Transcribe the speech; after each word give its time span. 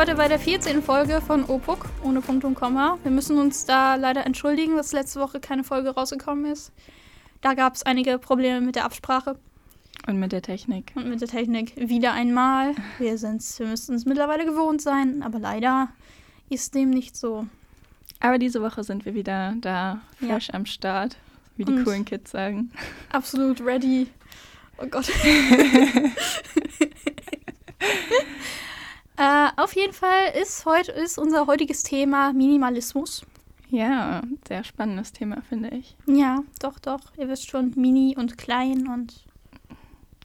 sind 0.00 0.08
heute 0.08 0.16
bei 0.16 0.28
der 0.28 0.38
14. 0.38 0.82
Folge 0.82 1.20
von 1.20 1.44
OPUK, 1.44 1.84
ohne 2.02 2.22
Punkt 2.22 2.44
und 2.44 2.54
Komma. 2.54 2.96
Wir 3.02 3.10
müssen 3.10 3.38
uns 3.38 3.66
da 3.66 3.96
leider 3.96 4.24
entschuldigen, 4.24 4.78
dass 4.78 4.92
letzte 4.92 5.20
Woche 5.20 5.40
keine 5.40 5.62
Folge 5.62 5.90
rausgekommen 5.90 6.50
ist. 6.50 6.72
Da 7.42 7.52
gab 7.52 7.74
es 7.74 7.82
einige 7.82 8.18
Probleme 8.18 8.62
mit 8.62 8.76
der 8.76 8.86
Absprache. 8.86 9.36
Und 10.06 10.18
mit 10.18 10.32
der 10.32 10.40
Technik. 10.40 10.92
Und 10.94 11.10
mit 11.10 11.20
der 11.20 11.28
Technik 11.28 11.74
wieder 11.76 12.14
einmal. 12.14 12.74
Wir, 12.98 13.18
sind's, 13.18 13.58
wir 13.58 13.66
müssten 13.66 13.92
es 13.92 14.06
mittlerweile 14.06 14.46
gewohnt 14.46 14.80
sein, 14.80 15.22
aber 15.22 15.38
leider 15.38 15.90
ist 16.48 16.74
dem 16.74 16.88
nicht 16.88 17.14
so. 17.14 17.46
Aber 18.20 18.38
diese 18.38 18.62
Woche 18.62 18.84
sind 18.84 19.04
wir 19.04 19.12
wieder 19.12 19.54
da, 19.60 20.00
fresh 20.18 20.48
ja. 20.48 20.54
am 20.54 20.64
Start, 20.64 21.18
wie 21.58 21.66
die 21.66 21.72
und 21.72 21.84
coolen 21.84 22.06
Kids 22.06 22.30
sagen. 22.30 22.70
Absolut 23.12 23.60
ready. 23.60 24.06
Oh 24.78 24.86
Gott. 24.86 25.12
äh, 29.20 29.48
auf 29.56 29.74
jeden 29.74 29.92
Fall 29.92 30.32
ist 30.40 30.64
heute 30.64 30.92
ist 30.92 31.18
unser 31.18 31.46
heutiges 31.46 31.82
Thema 31.82 32.32
Minimalismus. 32.32 33.22
Ja, 33.68 34.22
sehr 34.48 34.64
spannendes 34.64 35.12
Thema, 35.12 35.42
finde 35.48 35.68
ich. 35.70 35.94
Ja, 36.06 36.42
doch, 36.58 36.78
doch. 36.80 37.00
Ihr 37.16 37.28
wisst 37.28 37.48
schon, 37.48 37.72
mini 37.76 38.16
und 38.18 38.36
klein 38.36 38.88
und 38.88 39.24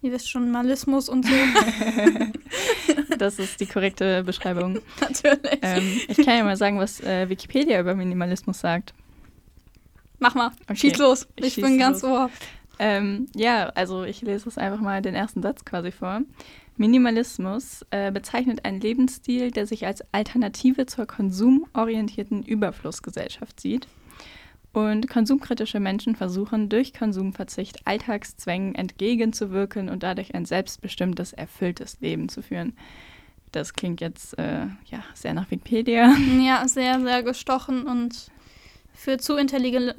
ihr 0.01 0.11
wisst 0.11 0.29
schon, 0.29 0.49
Malismus 0.49 1.09
und 1.09 1.25
so. 1.25 1.33
das 3.19 3.37
ist 3.37 3.59
die 3.59 3.67
korrekte 3.67 4.23
Beschreibung. 4.23 4.79
Natürlich. 5.01 5.59
Ähm, 5.61 6.01
ich 6.07 6.17
kann 6.17 6.37
ja 6.37 6.43
mal 6.43 6.57
sagen, 6.57 6.79
was 6.79 7.01
äh, 7.01 7.29
Wikipedia 7.29 7.79
über 7.79 7.93
Minimalismus 7.93 8.59
sagt. 8.59 8.93
Mach 10.17 10.33
mal, 10.33 10.51
okay. 10.63 10.75
schieß 10.75 10.97
los. 10.97 11.27
Ich, 11.35 11.57
ich 11.57 11.63
bin 11.63 11.77
ganz 11.77 12.03
ohr. 12.03 12.31
Ähm, 12.79 13.27
ja, 13.35 13.67
also 13.75 14.03
ich 14.03 14.21
lese 14.21 14.49
es 14.49 14.57
einfach 14.57 14.81
mal 14.81 15.01
den 15.01 15.15
ersten 15.15 15.41
Satz 15.41 15.65
quasi 15.65 15.91
vor. 15.91 16.21
Minimalismus 16.77 17.85
äh, 17.91 18.11
bezeichnet 18.11 18.65
einen 18.65 18.81
Lebensstil, 18.81 19.51
der 19.51 19.65
sich 19.65 19.85
als 19.85 20.03
Alternative 20.13 20.85
zur 20.85 21.05
konsumorientierten 21.05 22.43
Überflussgesellschaft 22.43 23.59
sieht. 23.59 23.87
Und 24.73 25.07
konsumkritische 25.07 25.79
Menschen 25.79 26.17
versuchen 26.17 26.67
durch 26.67 26.93
Konsumverzicht 26.93 27.87
Alltagszwängen 27.87 28.75
entgegenzuwirken 28.75 29.87
und 29.87 30.03
dadurch 30.03 30.35
ein 30.35 30.43
selbstbestimmtes, 30.43 31.31
erfülltes 31.31 32.01
Leben 32.01 32.27
zu 32.27 32.41
führen. 32.41 32.73
Das 33.53 33.73
klingt 33.73 34.01
jetzt 34.01 34.37
äh, 34.37 34.65
ja, 34.87 35.01
sehr 35.13 35.33
nach 35.33 35.49
Wikipedia. 35.49 36.13
Ja, 36.41 36.67
sehr, 36.67 36.99
sehr 36.99 37.23
gestochen 37.23 37.83
und 37.83 38.29
für 38.95 39.17
zu 39.17 39.35
intelligente, 39.35 39.95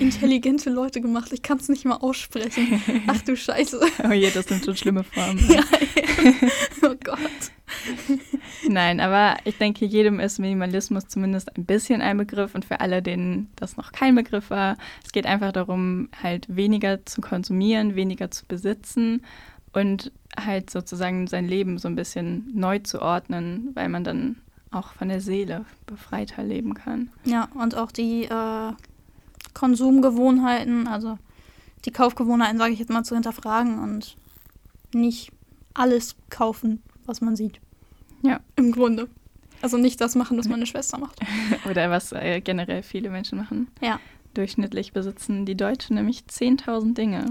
intelligente 0.00 0.70
Leute 0.70 1.00
gemacht. 1.00 1.32
Ich 1.32 1.42
kann 1.42 1.58
es 1.58 1.68
nicht 1.68 1.84
mal 1.84 1.96
aussprechen. 1.96 2.82
Ach 3.06 3.20
du 3.22 3.36
Scheiße. 3.36 3.80
Oh 4.04 4.12
je, 4.12 4.30
das 4.30 4.46
sind 4.46 4.64
schon 4.64 4.76
schlimme 4.76 5.04
Formen. 5.04 5.38
ja, 5.50 5.62
oh 6.82 6.94
Gott. 7.04 7.18
Nein, 8.68 9.00
aber 9.00 9.36
ich 9.44 9.56
denke, 9.58 9.84
jedem 9.84 10.20
ist 10.20 10.38
Minimalismus 10.38 11.06
zumindest 11.06 11.56
ein 11.56 11.64
bisschen 11.64 12.00
ein 12.00 12.16
Begriff 12.16 12.54
und 12.54 12.64
für 12.64 12.80
alle, 12.80 13.02
denen 13.02 13.50
das 13.56 13.76
noch 13.76 13.92
kein 13.92 14.14
Begriff 14.14 14.50
war, 14.50 14.76
es 15.04 15.12
geht 15.12 15.26
einfach 15.26 15.52
darum, 15.52 16.08
halt 16.22 16.46
weniger 16.48 17.04
zu 17.06 17.20
konsumieren, 17.20 17.94
weniger 17.94 18.30
zu 18.30 18.46
besitzen 18.46 19.22
und 19.72 20.12
halt 20.36 20.70
sozusagen 20.70 21.26
sein 21.26 21.46
Leben 21.46 21.78
so 21.78 21.88
ein 21.88 21.96
bisschen 21.96 22.50
neu 22.54 22.78
zu 22.78 23.02
ordnen, 23.02 23.70
weil 23.74 23.88
man 23.88 24.04
dann 24.04 24.36
auch 24.70 24.92
von 24.92 25.08
der 25.08 25.20
Seele 25.20 25.64
befreiter 25.86 26.42
leben 26.42 26.74
kann. 26.74 27.10
Ja, 27.24 27.48
und 27.54 27.74
auch 27.74 27.90
die 27.90 28.24
äh, 28.24 28.72
Konsumgewohnheiten, 29.54 30.86
also 30.86 31.18
die 31.84 31.90
Kaufgewohnheiten, 31.90 32.58
sage 32.58 32.72
ich 32.72 32.78
jetzt 32.78 32.90
mal, 32.90 33.04
zu 33.04 33.14
hinterfragen 33.14 33.78
und 33.78 34.16
nicht 34.92 35.32
alles 35.74 36.16
kaufen, 36.30 36.82
was 37.06 37.20
man 37.20 37.36
sieht. 37.36 37.60
Ja. 38.22 38.40
Im 38.56 38.72
Grunde. 38.72 39.08
Also 39.62 39.76
nicht 39.76 40.00
das 40.00 40.14
machen, 40.14 40.38
was 40.38 40.48
meine 40.48 40.66
Schwester 40.66 40.98
macht. 40.98 41.18
Oder 41.68 41.90
was 41.90 42.12
äh, 42.12 42.40
generell 42.40 42.82
viele 42.82 43.10
Menschen 43.10 43.38
machen. 43.38 43.68
Ja. 43.80 44.00
Durchschnittlich 44.34 44.92
besitzen 44.92 45.46
die 45.46 45.56
Deutschen 45.56 45.96
nämlich 45.96 46.24
10.000 46.28 46.94
Dinge. 46.94 47.30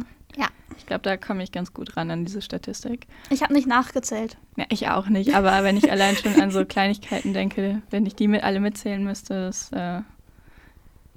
Ich 0.76 0.86
glaube, 0.86 1.02
da 1.02 1.18
komme 1.18 1.44
ich 1.44 1.52
ganz 1.52 1.74
gut 1.74 1.96
ran 1.96 2.12
an 2.12 2.26
diese 2.26 2.42
Statistik. 2.42 3.08
Ich 3.30 3.42
habe 3.42 3.54
nicht 3.54 3.68
nachgezählt. 3.68 4.38
Ja, 4.58 4.66
ich 4.70 4.90
auch 4.90 5.08
nicht. 5.08 5.34
Aber 5.34 5.64
wenn 5.64 5.78
ich 5.78 5.92
allein 5.92 6.16
schon 6.16 6.40
an 6.40 6.52
so 6.52 6.66
Kleinigkeiten 6.66 7.34
denke, 7.34 7.82
wenn 7.90 8.06
ich 8.06 8.16
die 8.16 8.28
mit 8.28 8.44
alle 8.44 8.60
mitzählen 8.60 9.04
müsste, 9.04 9.46
das, 9.46 9.72
äh, 9.72 10.02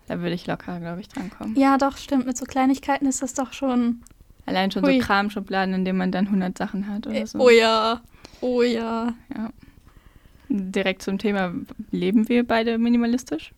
da 0.06 0.18
würde 0.20 0.34
ich 0.34 0.46
locker, 0.46 0.78
glaube 0.80 1.00
ich, 1.00 1.08
drankommen. 1.08 1.56
Ja, 1.56 1.78
doch, 1.78 1.96
stimmt. 1.96 2.26
Mit 2.26 2.36
so 2.36 2.44
Kleinigkeiten 2.44 3.06
ist 3.06 3.22
das 3.22 3.34
doch 3.34 3.52
schon. 3.52 4.02
Allein 4.46 4.70
schon 4.70 4.84
Hui. 4.84 5.00
so 5.00 5.06
Kramschubladen, 5.06 5.74
in 5.74 5.84
denen 5.84 5.98
man 5.98 6.12
dann 6.12 6.26
100 6.26 6.56
Sachen 6.56 6.88
hat 6.88 7.06
oder 7.06 7.26
so. 7.26 7.38
Oh 7.38 7.50
ja. 7.50 8.00
Oh 8.40 8.62
ja. 8.62 9.14
Ja. 9.34 9.50
Direkt 10.48 11.02
zum 11.02 11.18
Thema, 11.18 11.54
leben 11.92 12.28
wir 12.28 12.46
beide 12.46 12.78
minimalistisch? 12.78 13.52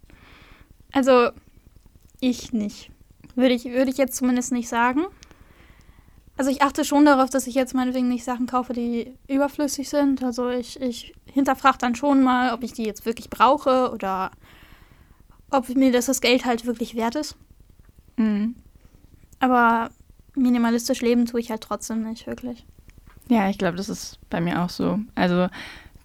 Also, 0.93 1.31
ich 2.21 2.53
nicht. 2.53 2.91
Würde 3.35 3.55
ich, 3.55 3.65
würde 3.65 3.91
ich 3.91 3.97
jetzt 3.97 4.17
zumindest 4.17 4.53
nicht 4.53 4.69
sagen. 4.69 5.07
Also 6.37 6.51
ich 6.51 6.63
achte 6.63 6.85
schon 6.85 7.05
darauf, 7.05 7.31
dass 7.31 7.47
ich 7.47 7.55
jetzt 7.55 7.75
meinetwegen 7.75 8.09
nicht 8.09 8.25
Sachen 8.25 8.47
kaufe, 8.47 8.73
die 8.73 9.15
überflüssig 9.29 9.89
sind. 9.89 10.23
Also 10.23 10.49
ich, 10.49 10.81
ich 10.81 11.15
hinterfrage 11.27 11.79
dann 11.79 11.95
schon 11.95 12.23
mal, 12.23 12.55
ob 12.55 12.63
ich 12.63 12.73
die 12.73 12.85
jetzt 12.85 13.05
wirklich 13.05 13.29
brauche 13.29 13.91
oder 13.93 14.31
ob 15.51 15.69
mir 15.69 15.93
das, 15.93 16.07
das 16.07 16.21
Geld 16.21 16.45
halt 16.45 16.65
wirklich 16.67 16.95
wert 16.95 17.17
ist. 17.17 17.37
Mhm. 18.17 18.55
Aber 19.41 19.91
minimalistisch 20.35 21.03
leben 21.03 21.27
tue 21.27 21.41
ich 21.41 21.51
halt 21.51 21.63
trotzdem 21.63 22.03
nicht 22.03 22.27
wirklich. 22.27 22.65
Ja, 23.29 23.51
ich 23.51 23.59
glaube, 23.59 23.77
das 23.77 23.89
ist 23.89 24.19
bei 24.31 24.41
mir 24.41 24.63
auch 24.63 24.71
so. 24.71 24.99
Also 25.15 25.49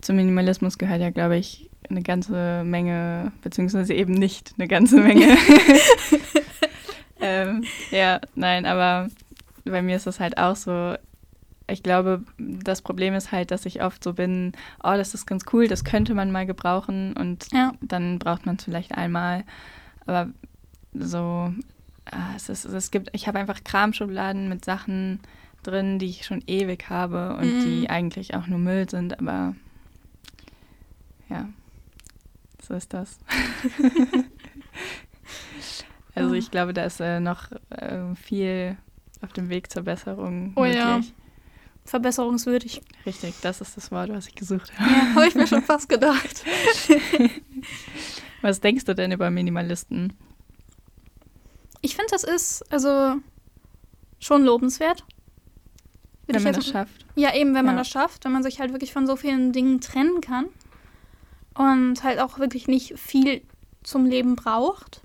zum 0.01 0.17
Minimalismus 0.17 0.77
gehört 0.77 1.01
ja, 1.01 1.09
glaube 1.09 1.37
ich, 1.37 1.69
eine 1.89 2.01
ganze 2.01 2.63
Menge, 2.65 3.31
beziehungsweise 3.41 3.93
eben 3.93 4.13
nicht 4.13 4.53
eine 4.57 4.67
ganze 4.67 4.99
Menge. 4.99 5.37
ähm, 7.21 7.63
ja, 7.91 8.19
nein, 8.35 8.65
aber 8.65 9.09
bei 9.69 9.81
mir 9.81 9.95
ist 9.95 10.07
das 10.07 10.19
halt 10.19 10.37
auch 10.37 10.55
so. 10.55 10.95
Ich 11.69 11.83
glaube, 11.83 12.23
das 12.37 12.81
Problem 12.81 13.13
ist 13.13 13.33
halt, 13.33 13.51
dass 13.51 13.65
ich 13.65 13.83
oft 13.83 14.01
so 14.01 14.13
bin, 14.13 14.53
oh, 14.81 14.93
das 14.95 15.13
ist 15.13 15.25
ganz 15.25 15.43
cool, 15.51 15.67
das 15.67 15.83
könnte 15.83 16.13
man 16.13 16.31
mal 16.31 16.45
gebrauchen 16.45 17.11
und 17.17 17.51
ja. 17.51 17.73
dann 17.81 18.19
braucht 18.19 18.45
man 18.45 18.55
es 18.55 18.63
vielleicht 18.63 18.97
einmal. 18.97 19.43
Aber 20.05 20.29
so, 20.93 21.51
ah, 22.05 22.33
es, 22.37 22.47
ist, 22.47 22.63
es 22.63 22.89
gibt, 22.89 23.09
ich 23.11 23.27
habe 23.27 23.39
einfach 23.39 23.65
Kramschubladen 23.65 24.47
mit 24.47 24.63
Sachen 24.63 25.19
drin, 25.63 25.99
die 25.99 26.05
ich 26.05 26.25
schon 26.25 26.41
ewig 26.47 26.89
habe 26.89 27.35
und 27.35 27.57
mhm. 27.57 27.63
die 27.63 27.89
eigentlich 27.89 28.33
auch 28.33 28.47
nur 28.47 28.59
Müll 28.59 28.89
sind, 28.89 29.19
aber 29.19 29.53
ja, 31.27 31.49
so 32.61 32.75
ist 32.75 32.93
das. 32.93 33.19
also 36.15 36.33
ich 36.33 36.51
glaube, 36.51 36.73
da 36.73 36.85
ist 36.85 37.01
äh, 37.01 37.19
noch 37.19 37.51
äh, 37.69 38.15
viel 38.15 38.77
auf 39.21 39.33
dem 39.33 39.49
Weg 39.49 39.71
zur 39.71 39.83
Besserung. 39.83 40.53
Oh 40.55 40.61
möglich. 40.61 40.77
ja. 40.77 41.01
Verbesserungswürdig. 41.85 42.81
Richtig, 43.05 43.35
das 43.41 43.61
ist 43.61 43.77
das 43.77 43.91
Wort, 43.91 44.09
was 44.09 44.27
ich 44.27 44.35
gesucht 44.35 44.77
habe. 44.77 44.91
Ja, 44.91 45.15
habe 45.15 45.27
ich 45.27 45.35
mir 45.35 45.47
schon 45.47 45.63
fast 45.63 45.87
gedacht. 45.87 46.43
was 48.41 48.59
denkst 48.59 48.83
du 48.83 48.93
denn 48.93 49.13
über 49.13 49.31
Minimalisten? 49.31 50.13
Ich 51.81 51.95
finde, 51.95 52.11
das 52.11 52.25
ist 52.25 52.69
also 52.71 53.15
schon 54.19 54.43
lobenswert. 54.43 55.05
Wenn 56.27 56.43
man 56.43 56.53
das 56.53 56.67
schafft. 56.67 57.05
Ja, 57.15 57.33
eben, 57.33 57.51
wenn 57.51 57.65
ja. 57.65 57.71
man 57.71 57.77
das 57.77 57.87
schafft, 57.87 58.25
wenn 58.25 58.33
man 58.33 58.43
sich 58.43 58.59
halt 58.59 58.73
wirklich 58.73 58.91
von 58.91 59.07
so 59.07 59.15
vielen 59.15 59.53
Dingen 59.53 59.79
trennen 59.79 60.19
kann 60.19 60.47
und 61.55 62.03
halt 62.03 62.19
auch 62.19 62.37
wirklich 62.37 62.67
nicht 62.67 62.99
viel 62.99 63.41
zum 63.83 64.05
Leben 64.05 64.35
braucht. 64.35 65.01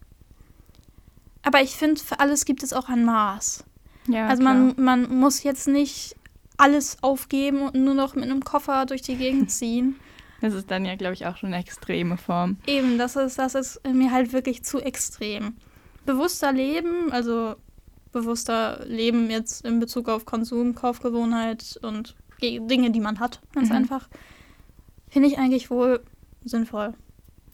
Aber 1.43 1.61
ich 1.61 1.77
finde, 1.77 2.01
für 2.01 2.19
alles 2.19 2.45
gibt 2.45 2.65
es 2.65 2.73
auch 2.73 2.89
ein 2.89 3.05
Maß. 3.05 3.65
Ja, 4.09 4.27
also 4.27 4.43
man, 4.43 4.75
man 4.77 5.15
muss 5.15 5.43
jetzt 5.43 5.69
nicht 5.69 6.17
alles 6.57 6.99
aufgeben 7.03 7.63
und 7.63 7.75
nur 7.75 7.95
noch 7.95 8.15
mit 8.15 8.25
einem 8.25 8.45
Koffer 8.45 8.87
durch 8.87 9.03
die 9.03 9.17
Gegend 9.17 9.51
ziehen. 9.51 9.97
Das 10.41 10.55
ist 10.55 10.71
dann 10.71 10.85
ja, 10.85 10.97
glaube 10.97 11.15
ich, 11.15 11.27
auch 11.27 11.37
schon 11.37 11.53
eine 11.53 11.63
extreme 11.63 12.17
Form. 12.17 12.57
Eben, 12.67 12.99
das 12.99 13.15
ist, 13.15 13.39
das 13.39 13.55
ist 13.55 13.81
mir 13.87 14.11
halt 14.11 14.33
wirklich 14.33 14.65
zu 14.65 14.81
extrem. 14.81 15.57
Bewusster 16.05 16.53
Leben, 16.53 17.13
also 17.13 17.55
bewusster 18.11 18.85
Leben 18.87 19.31
jetzt 19.31 19.65
in 19.65 19.79
Bezug 19.79 20.09
auf 20.09 20.25
Konsum, 20.25 20.75
Kaufgewohnheit 20.75 21.79
und 21.83 22.17
Dinge, 22.41 22.91
die 22.91 23.01
man 23.01 23.21
hat, 23.21 23.41
ganz 23.55 23.71
mhm. 23.71 23.77
einfach, 23.77 24.09
finde 25.09 25.29
ich 25.29 25.39
eigentlich 25.39 25.71
wohl 25.71 26.03
sinnvoll. 26.45 26.95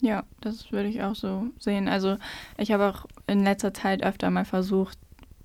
Ja, 0.00 0.24
das 0.40 0.72
würde 0.72 0.88
ich 0.88 1.02
auch 1.02 1.14
so 1.14 1.48
sehen. 1.58 1.88
Also 1.88 2.16
ich 2.56 2.72
habe 2.72 2.88
auch 2.88 3.06
in 3.26 3.44
letzter 3.44 3.74
Zeit 3.74 4.02
öfter 4.02 4.30
mal 4.30 4.44
versucht, 4.44 4.98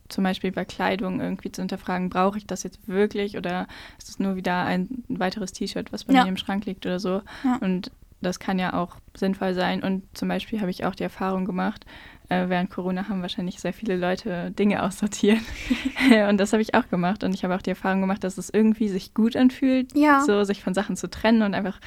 zum 0.10 0.24
Beispiel 0.24 0.52
bei 0.52 0.66
Kleidung 0.66 1.20
irgendwie 1.20 1.52
zu 1.52 1.62
hinterfragen, 1.62 2.10
brauche 2.10 2.38
ich 2.38 2.46
das 2.46 2.64
jetzt 2.64 2.88
wirklich 2.88 3.38
oder 3.38 3.68
ist 3.98 4.10
es 4.10 4.20
nur 4.20 4.36
wieder 4.36 4.64
ein 4.64 5.04
weiteres 5.08 5.52
T-Shirt, 5.54 5.92
was 5.92 6.04
bei 6.06 6.14
ja. 6.14 6.24
mir 6.24 6.30
im 6.30 6.38
Schrank 6.38 6.66
liegt 6.66 6.86
oder 6.86 7.00
so. 7.00 7.22
Ja. 7.44 7.58
Und 7.62 7.92
das 8.22 8.40
kann 8.40 8.58
ja 8.58 8.74
auch 8.74 8.96
sinnvoll 9.16 9.54
sein. 9.54 9.84
Und 9.84 10.04
zum 10.14 10.30
Beispiel 10.30 10.62
habe 10.62 10.72
ich 10.72 10.86
auch 10.86 10.96
die 10.96 11.04
Erfahrung 11.04 11.46
gemacht, 11.46 11.86
äh, 12.30 12.48
während 12.48 12.70
Corona 12.70 13.10
haben 13.10 13.22
wahrscheinlich 13.22 13.60
sehr 13.60 13.74
viele 13.74 13.98
Leute 13.98 14.52
Dinge 14.52 14.84
aussortiert. 14.84 15.40
und 16.30 16.38
das 16.38 16.54
habe 16.54 16.62
ich 16.62 16.74
auch 16.74 16.88
gemacht. 16.90 17.24
Und 17.24 17.34
ich 17.34 17.44
habe 17.44 17.56
auch 17.56 17.62
die 17.62 17.72
Erfahrung 17.72 18.02
gemacht, 18.02 18.24
dass 18.24 18.38
es 18.38 18.50
irgendwie 18.50 18.88
sich 18.88 19.14
gut 19.14 19.36
anfühlt, 19.36 19.96
Ja. 19.96 20.22
so 20.22 20.44
sich 20.44 20.64
von 20.64 20.74
Sachen 20.74 20.96
zu 20.96 21.10
trennen 21.10 21.42
und 21.42 21.54
einfach 21.54 21.80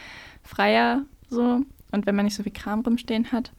freier 0.42 1.02
so. 1.28 1.62
Und 1.96 2.06
wenn 2.06 2.14
man 2.14 2.26
nicht 2.26 2.36
so 2.36 2.42
viel 2.42 2.52
Kram 2.52 2.80
rumstehen 2.80 3.32
hat. 3.32 3.52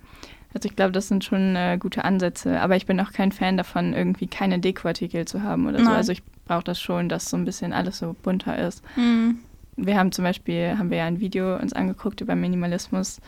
Also 0.54 0.70
ich 0.70 0.76
glaube, 0.76 0.92
das 0.92 1.08
sind 1.08 1.26
schon 1.26 1.56
äh, 1.56 1.78
gute 1.80 2.06
Ansätze. 2.06 2.62
Aber 2.62 2.76
ich 2.76 2.86
bin 2.86 3.00
auch 3.00 3.12
kein 3.12 3.32
Fan 3.32 3.58
davon, 3.58 3.94
irgendwie 3.94 4.28
keine 4.28 4.60
Dekoartikel 4.60 5.26
zu 5.26 5.44
haben 5.44 5.68
oder 5.68 5.80
so. 5.80 5.86
Nein. 5.86 5.96
Also 5.96 6.12
ich 6.12 6.24
brauche 6.46 6.64
das 6.64 6.80
schon, 6.80 7.10
dass 7.10 7.30
so 7.30 7.36
ein 7.36 7.46
bisschen 7.46 7.74
alles 7.74 7.98
so 7.98 8.16
bunter 8.24 8.58
ist. 8.58 8.84
Mhm. 8.96 9.40
Wir 9.76 9.98
haben 9.98 10.12
zum 10.12 10.24
Beispiel, 10.24 10.78
haben 10.78 10.90
wir 10.92 11.00
ja 11.00 11.06
ein 11.06 11.20
Video 11.20 11.58
uns 11.58 11.74
angeguckt 11.74 12.22
über 12.22 12.36
Minimalismus, 12.36 13.20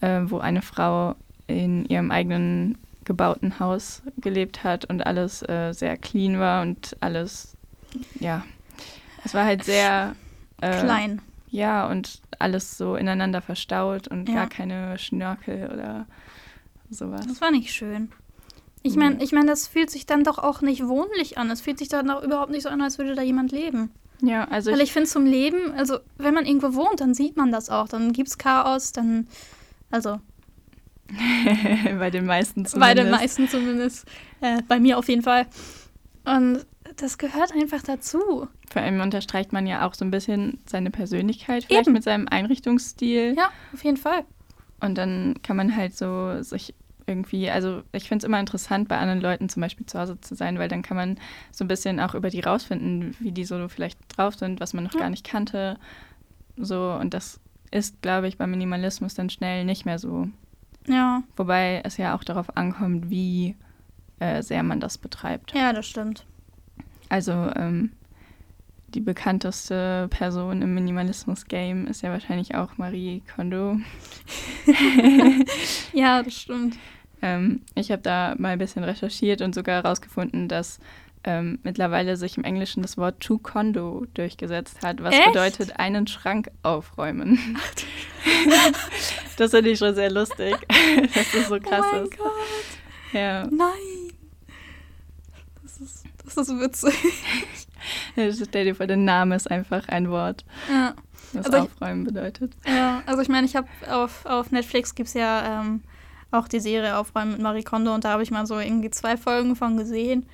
äh, 0.00 0.20
wo 0.24 0.38
eine 0.38 0.62
Frau 0.62 1.14
in 1.46 1.86
ihrem 1.86 2.10
eigenen 2.10 2.76
gebauten 3.04 3.60
Haus 3.60 4.02
gelebt 4.18 4.64
hat 4.64 4.84
und 4.84 5.06
alles 5.06 5.42
äh, 5.48 5.72
sehr 5.72 5.96
clean 5.96 6.40
war 6.40 6.62
und 6.62 6.96
alles, 7.00 7.56
ja, 8.18 8.44
es 9.24 9.32
war 9.32 9.44
halt 9.44 9.64
sehr 9.64 10.14
äh, 10.60 10.80
Klein. 10.80 11.20
Ja, 11.56 11.88
und 11.88 12.20
alles 12.38 12.76
so 12.76 12.96
ineinander 12.96 13.40
verstaut 13.40 14.08
und 14.08 14.28
Ja. 14.28 14.34
gar 14.34 14.48
keine 14.48 14.98
Schnörkel 14.98 15.70
oder 15.72 16.06
sowas. 16.90 17.26
Das 17.26 17.40
war 17.40 17.50
nicht 17.50 17.72
schön. 17.72 18.12
Ich 18.82 18.94
meine, 18.94 19.24
ich 19.24 19.32
mein, 19.32 19.46
das 19.46 19.66
fühlt 19.66 19.88
sich 19.90 20.04
dann 20.04 20.22
doch 20.22 20.36
auch 20.36 20.60
nicht 20.60 20.86
wohnlich 20.86 21.38
an. 21.38 21.50
Es 21.50 21.62
fühlt 21.62 21.78
sich 21.78 21.88
dann 21.88 22.10
auch 22.10 22.22
überhaupt 22.22 22.50
nicht 22.50 22.64
so 22.64 22.68
an, 22.68 22.82
als 22.82 22.98
würde 22.98 23.14
da 23.14 23.22
jemand 23.22 23.52
leben. 23.52 23.90
Ja, 24.20 24.44
also 24.48 24.70
Weil 24.70 24.78
ich, 24.80 24.84
ich 24.88 24.92
finde, 24.92 25.08
zum 25.08 25.24
Leben, 25.24 25.72
also 25.72 25.98
wenn 26.18 26.34
man 26.34 26.44
irgendwo 26.44 26.74
wohnt, 26.74 27.00
dann 27.00 27.14
sieht 27.14 27.38
man 27.38 27.50
das 27.50 27.70
auch. 27.70 27.88
Dann 27.88 28.12
gibt 28.12 28.28
es 28.28 28.36
Chaos, 28.36 28.92
dann, 28.92 29.26
also 29.90 30.20
bei 31.98 32.10
den 32.10 32.26
meisten 32.26 32.62
bei 32.64 32.68
zumindest. 32.68 32.98
den 32.98 33.10
meisten 33.10 33.48
zumindest, 33.48 34.06
äh, 34.42 34.60
bei 34.68 34.78
mir 34.78 34.98
auf 34.98 35.08
jeden 35.08 35.22
Fall. 35.22 35.46
Und 36.24 36.66
das 36.96 37.16
gehört 37.18 37.52
einfach 37.52 37.82
dazu. 37.82 38.46
Vor 38.70 38.82
allem 38.82 39.00
unterstreicht 39.00 39.52
man 39.52 39.66
ja 39.66 39.86
auch 39.86 39.94
so 39.94 40.04
ein 40.04 40.10
bisschen 40.10 40.58
seine 40.66 40.90
Persönlichkeit, 40.90 41.64
vielleicht 41.64 41.86
Eben. 41.86 41.92
mit 41.92 42.02
seinem 42.04 42.26
Einrichtungsstil. 42.28 43.34
Ja, 43.36 43.50
auf 43.72 43.84
jeden 43.84 43.96
Fall. 43.96 44.24
Und 44.80 44.98
dann 44.98 45.36
kann 45.42 45.56
man 45.56 45.74
halt 45.76 45.96
so 45.96 46.42
sich 46.42 46.74
irgendwie, 47.06 47.48
also 47.48 47.82
ich 47.92 48.08
finde 48.08 48.24
es 48.24 48.28
immer 48.28 48.40
interessant, 48.40 48.88
bei 48.88 48.98
anderen 48.98 49.20
Leuten 49.20 49.48
zum 49.48 49.60
Beispiel 49.60 49.86
zu 49.86 49.98
Hause 49.98 50.20
zu 50.20 50.34
sein, 50.34 50.58
weil 50.58 50.68
dann 50.68 50.82
kann 50.82 50.96
man 50.96 51.18
so 51.52 51.64
ein 51.64 51.68
bisschen 51.68 52.00
auch 52.00 52.14
über 52.16 52.30
die 52.30 52.40
rausfinden, 52.40 53.14
wie 53.20 53.30
die 53.30 53.44
so 53.44 53.68
vielleicht 53.68 53.98
drauf 54.16 54.34
sind, 54.34 54.58
was 54.60 54.74
man 54.74 54.82
noch 54.84 54.94
Ja. 54.94 55.00
gar 55.00 55.10
nicht 55.10 55.24
kannte. 55.24 55.78
So, 56.56 56.92
und 57.00 57.14
das 57.14 57.38
ist, 57.70 58.02
glaube 58.02 58.26
ich, 58.26 58.38
beim 58.38 58.50
Minimalismus 58.50 59.14
dann 59.14 59.30
schnell 59.30 59.64
nicht 59.64 59.84
mehr 59.86 59.98
so. 60.00 60.28
Ja, 60.88 61.22
Wobei 61.36 61.80
es 61.84 61.96
ja 61.96 62.14
auch 62.16 62.24
darauf 62.24 62.56
ankommt, 62.56 63.08
wie 63.10 63.54
äh, 64.18 64.42
sehr 64.42 64.62
man 64.64 64.80
das 64.80 64.98
betreibt. 64.98 65.52
ja, 65.54 65.72
das 65.72 65.86
stimmt. 65.86 66.26
Also 67.08 67.32
ähm, 67.54 67.92
die 68.88 69.00
bekannteste 69.00 70.08
Person 70.10 70.62
im 70.62 70.74
Minimalismus-Game 70.74 71.86
ist 71.86 72.02
ja 72.02 72.10
wahrscheinlich 72.10 72.54
auch 72.54 72.76
Marie 72.78 73.22
Kondo. 73.34 73.78
Ja, 75.92 76.22
das 76.22 76.34
stimmt. 76.34 76.76
Ähm, 77.22 77.62
ich 77.74 77.90
habe 77.90 78.02
da 78.02 78.34
mal 78.38 78.50
ein 78.50 78.58
bisschen 78.58 78.84
recherchiert 78.84 79.40
und 79.40 79.54
sogar 79.54 79.82
herausgefunden, 79.82 80.48
dass 80.48 80.78
ähm, 81.24 81.58
mittlerweile 81.62 82.16
sich 82.16 82.36
im 82.36 82.44
Englischen 82.44 82.82
das 82.82 82.96
Wort 82.98 83.20
to 83.20 83.38
condo 83.38 84.06
durchgesetzt 84.14 84.82
hat, 84.82 85.02
was 85.02 85.14
Echt? 85.14 85.26
bedeutet 85.26 85.78
einen 85.78 86.06
Schrank 86.06 86.50
aufräumen. 86.62 87.58
das 89.36 89.50
finde 89.50 89.70
ich 89.70 89.78
schon 89.78 89.94
sehr 89.94 90.10
lustig, 90.10 90.54
dass 91.14 91.32
das 91.32 91.48
so 91.48 91.58
krass 91.58 91.84
oh 91.92 91.96
mein 91.96 92.04
ist. 92.04 92.18
Gott, 92.18 92.32
Ja. 93.12 93.46
nein. 93.50 94.12
Das 95.62 95.78
ist, 95.80 96.04
das 96.24 96.36
ist 96.36 96.60
witzig. 96.60 96.94
Stell 98.48 98.64
dir 98.64 98.74
vor, 98.74 98.86
der 98.86 98.96
Name 98.96 99.36
ist 99.36 99.50
einfach 99.50 99.88
ein 99.88 100.10
Wort, 100.10 100.44
Ja. 100.70 100.94
was 101.32 101.46
Also 101.46 101.58
ich- 101.58 101.62
aufräumen 101.64 102.04
bedeutet. 102.04 102.52
Ja, 102.66 103.02
also 103.06 103.20
ich 103.22 103.28
meine, 103.28 103.46
ich 103.46 103.56
habe 103.56 103.68
auf, 103.90 104.24
auf 104.26 104.50
Netflix 104.50 104.94
gibt 104.94 105.08
es 105.08 105.14
ja 105.14 105.60
ähm, 105.62 105.82
auch 106.30 106.48
die 106.48 106.60
Serie 106.60 106.96
Aufräumen 106.96 107.32
mit 107.32 107.40
Marie 107.40 107.62
Kondo 107.62 107.94
und 107.94 108.04
da 108.04 108.10
habe 108.10 108.22
ich 108.22 108.30
mal 108.30 108.46
so 108.46 108.58
irgendwie 108.58 108.90
zwei 108.90 109.16
Folgen 109.16 109.56
von 109.56 109.76
gesehen. 109.76 110.26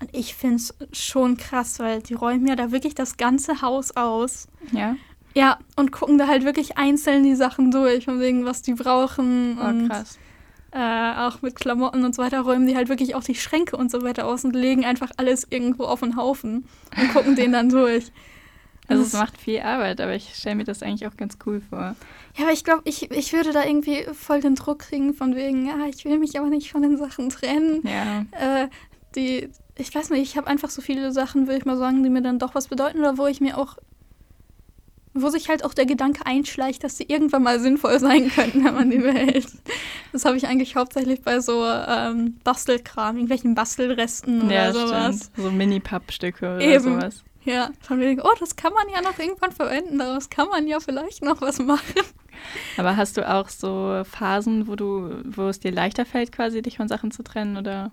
Und 0.00 0.14
ich 0.14 0.34
finde 0.34 0.56
es 0.56 0.74
schon 0.92 1.36
krass, 1.36 1.78
weil 1.78 2.02
die 2.02 2.14
räumen 2.14 2.46
ja 2.46 2.54
da 2.56 2.70
wirklich 2.70 2.94
das 2.94 3.16
ganze 3.16 3.62
Haus 3.62 3.96
aus. 3.96 4.46
Ja, 4.72 4.96
Ja, 5.34 5.58
und 5.76 5.90
gucken 5.92 6.18
da 6.18 6.26
halt 6.26 6.44
wirklich 6.44 6.76
einzeln 6.78 7.22
die 7.22 7.34
Sachen 7.34 7.70
durch, 7.70 8.04
von 8.06 8.20
wegen, 8.20 8.44
was 8.44 8.60
die 8.62 8.74
brauchen. 8.74 9.58
oh, 9.58 9.64
und 9.68 9.88
krass. 9.88 10.18
Äh, 10.72 10.78
auch 11.18 11.42
mit 11.42 11.54
Klamotten 11.54 12.04
und 12.04 12.14
so 12.14 12.22
weiter 12.22 12.40
räumen 12.40 12.66
die 12.66 12.76
halt 12.76 12.88
wirklich 12.88 13.14
auch 13.14 13.24
die 13.24 13.34
Schränke 13.34 13.76
und 13.76 13.90
so 13.90 14.02
weiter 14.02 14.26
aus 14.26 14.44
und 14.44 14.54
legen 14.54 14.84
einfach 14.84 15.10
alles 15.16 15.46
irgendwo 15.48 15.84
auf 15.84 16.00
den 16.00 16.16
Haufen 16.16 16.66
und 16.96 17.12
gucken 17.12 17.34
den 17.36 17.52
dann 17.52 17.68
durch. 17.68 18.10
Also 18.88 19.02
es 19.02 19.12
macht 19.14 19.40
viel 19.40 19.60
Arbeit, 19.60 20.00
aber 20.00 20.14
ich 20.14 20.34
stelle 20.34 20.54
mir 20.56 20.64
das 20.64 20.82
eigentlich 20.82 21.08
auch 21.08 21.16
ganz 21.16 21.38
cool 21.44 21.60
vor. 21.60 21.96
Ja, 22.36 22.44
aber 22.44 22.52
ich 22.52 22.62
glaube, 22.62 22.82
ich, 22.84 23.10
ich 23.10 23.32
würde 23.32 23.52
da 23.52 23.64
irgendwie 23.64 24.04
voll 24.12 24.40
den 24.40 24.54
Druck 24.54 24.80
kriegen, 24.80 25.12
von 25.14 25.34
wegen, 25.34 25.66
ja, 25.66 25.86
ich 25.88 26.04
will 26.04 26.18
mich 26.18 26.38
aber 26.38 26.48
nicht 26.48 26.70
von 26.70 26.82
den 26.82 26.96
Sachen 26.96 27.30
trennen. 27.30 27.82
Ja, 27.82 28.24
Äh, 28.62 28.68
die, 29.16 29.48
ich 29.76 29.92
weiß 29.92 30.10
nicht, 30.10 30.22
ich 30.22 30.36
habe 30.36 30.46
einfach 30.46 30.70
so 30.70 30.82
viele 30.82 31.10
Sachen, 31.10 31.46
würde 31.46 31.58
ich 31.58 31.64
mal 31.64 31.76
sagen, 31.76 32.02
die 32.04 32.10
mir 32.10 32.22
dann 32.22 32.38
doch 32.38 32.54
was 32.54 32.68
bedeuten 32.68 32.98
oder 33.00 33.18
wo 33.18 33.26
ich 33.26 33.40
mir 33.40 33.58
auch, 33.58 33.76
wo 35.22 35.28
sich 35.28 35.48
halt 35.48 35.64
auch 35.64 35.74
der 35.74 35.86
Gedanke 35.86 36.24
einschleicht, 36.26 36.84
dass 36.84 36.96
die 36.96 37.10
irgendwann 37.10 37.42
mal 37.42 37.60
sinnvoll 37.60 37.98
sein 38.00 38.30
könnten, 38.30 38.64
wenn 38.64 38.74
man 38.74 38.90
die 38.90 38.98
behält. 39.10 39.48
Das 40.12 40.24
habe 40.24 40.36
ich 40.36 40.46
eigentlich 40.46 40.76
hauptsächlich 40.76 41.22
bei 41.22 41.40
so 41.40 41.64
ähm, 41.64 42.38
Bastelkram, 42.44 43.16
irgendwelchen 43.16 43.54
Bastelresten 43.54 44.42
oder 44.42 44.54
ja 44.54 44.72
sowas. 44.72 45.16
stimmt. 45.16 45.30
So 45.36 45.50
Mini-Pappstücke 45.50 46.56
oder 46.56 46.60
Eben. 46.60 46.84
sowas. 46.84 47.22
Ja, 47.44 47.70
von 47.80 48.00
wegen, 48.00 48.20
oh, 48.22 48.34
das 48.40 48.56
kann 48.56 48.72
man 48.72 48.88
ja 48.92 49.00
noch 49.02 49.18
irgendwann 49.18 49.52
verwenden, 49.52 49.98
daraus 49.98 50.30
kann 50.30 50.48
man 50.48 50.66
ja 50.66 50.80
vielleicht 50.80 51.22
noch 51.22 51.40
was 51.40 51.60
machen. 51.60 52.02
Aber 52.76 52.96
hast 52.96 53.16
du 53.16 53.28
auch 53.28 53.48
so 53.48 54.02
Phasen, 54.04 54.66
wo 54.66 54.74
du, 54.76 55.22
wo 55.24 55.48
es 55.48 55.60
dir 55.60 55.70
leichter 55.72 56.04
fällt, 56.04 56.32
quasi 56.32 56.60
dich 56.60 56.76
von 56.76 56.88
Sachen 56.88 57.10
zu 57.12 57.22
trennen? 57.22 57.56
Oder 57.56 57.92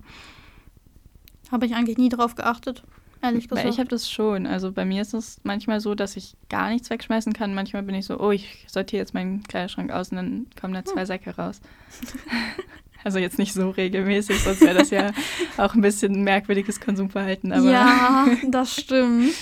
Habe 1.52 1.66
ich 1.66 1.74
eigentlich 1.74 1.98
nie 1.98 2.08
drauf 2.08 2.34
geachtet, 2.34 2.82
ehrlich 3.24 3.50
Weil 3.50 3.58
gesagt. 3.58 3.74
ich 3.74 3.78
habe 3.78 3.88
das 3.88 4.10
schon. 4.10 4.46
Also 4.46 4.72
bei 4.72 4.84
mir 4.84 5.02
ist 5.02 5.14
es 5.14 5.40
manchmal 5.42 5.80
so, 5.80 5.94
dass 5.94 6.16
ich 6.16 6.34
gar 6.48 6.70
nichts 6.70 6.90
wegschmeißen 6.90 7.32
kann. 7.32 7.54
Manchmal 7.54 7.82
bin 7.82 7.94
ich 7.94 8.06
so, 8.06 8.20
oh, 8.20 8.30
ich 8.30 8.64
sortiere 8.68 9.00
jetzt 9.00 9.14
meinen 9.14 9.42
Kleiderschrank 9.42 9.90
aus 9.90 10.10
und 10.10 10.16
dann 10.16 10.46
kommen 10.60 10.74
da 10.74 10.84
zwei 10.84 11.04
Säcke 11.04 11.36
raus. 11.36 11.60
also 13.04 13.18
jetzt 13.18 13.38
nicht 13.38 13.52
so 13.52 13.70
regelmäßig, 13.70 14.40
sonst 14.40 14.60
wäre 14.60 14.78
das 14.78 14.90
ja 14.90 15.10
auch 15.56 15.74
ein 15.74 15.80
bisschen 15.80 16.12
ein 16.12 16.24
merkwürdiges 16.24 16.80
Konsumverhalten. 16.80 17.52
Aber 17.52 17.70
ja, 17.70 18.26
das 18.48 18.76
stimmt. 18.76 19.34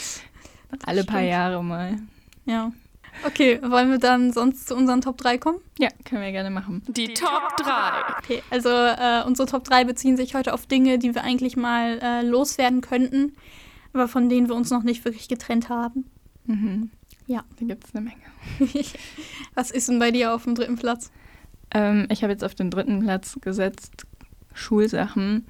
alle 0.87 1.04
paar 1.04 1.18
stimmt. 1.18 1.33
Jahre 1.33 1.64
mal. 1.64 1.99
Ja. 2.45 2.73
Okay, 3.25 3.61
wollen 3.62 3.90
wir 3.90 3.99
dann 3.99 4.33
sonst 4.33 4.66
zu 4.66 4.75
unseren 4.75 5.00
Top 5.00 5.18
3 5.18 5.38
kommen? 5.38 5.59
Ja, 5.78 5.88
können 6.04 6.23
wir 6.23 6.33
gerne 6.33 6.50
machen. 6.50 6.83
Die 6.88 7.12
Top 7.12 7.56
3. 7.59 8.18
Okay, 8.18 8.42
also 8.50 8.68
äh, 8.71 9.23
unsere 9.26 9.47
Top 9.47 9.64
3 9.64 9.85
beziehen 9.85 10.16
sich 10.16 10.35
heute 10.35 10.52
auf 10.54 10.66
Dinge, 10.66 10.99
die 10.99 11.14
wir 11.14 11.23
eigentlich 11.23 11.56
mal 11.56 12.00
äh, 12.02 12.23
loswerden 12.23 12.80
könnten, 12.80 13.37
aber 13.92 14.08
von 14.08 14.28
denen 14.28 14.49
wir 14.49 14.54
uns 14.54 14.70
noch 14.70 14.82
nicht 14.82 15.04
wirklich 15.04 15.28
getrennt 15.28 15.68
haben. 15.68 16.04
Mhm. 16.46 16.90
Ja. 17.26 17.44
Da 17.58 17.66
gibt 17.66 17.84
es 17.87 17.94
eine 17.94 18.04
Menge. 18.04 18.22
Was 19.54 19.70
ist 19.70 19.88
denn 19.88 19.99
bei 19.99 20.11
dir 20.11 20.34
auf 20.34 20.44
dem 20.44 20.54
dritten 20.54 20.76
Platz? 20.76 21.11
Ähm, 21.72 22.06
ich 22.11 22.22
habe 22.22 22.32
jetzt 22.32 22.44
auf 22.44 22.54
den 22.54 22.70
dritten 22.70 23.00
Platz 23.00 23.38
gesetzt 23.40 24.06
Schulsachen, 24.54 25.46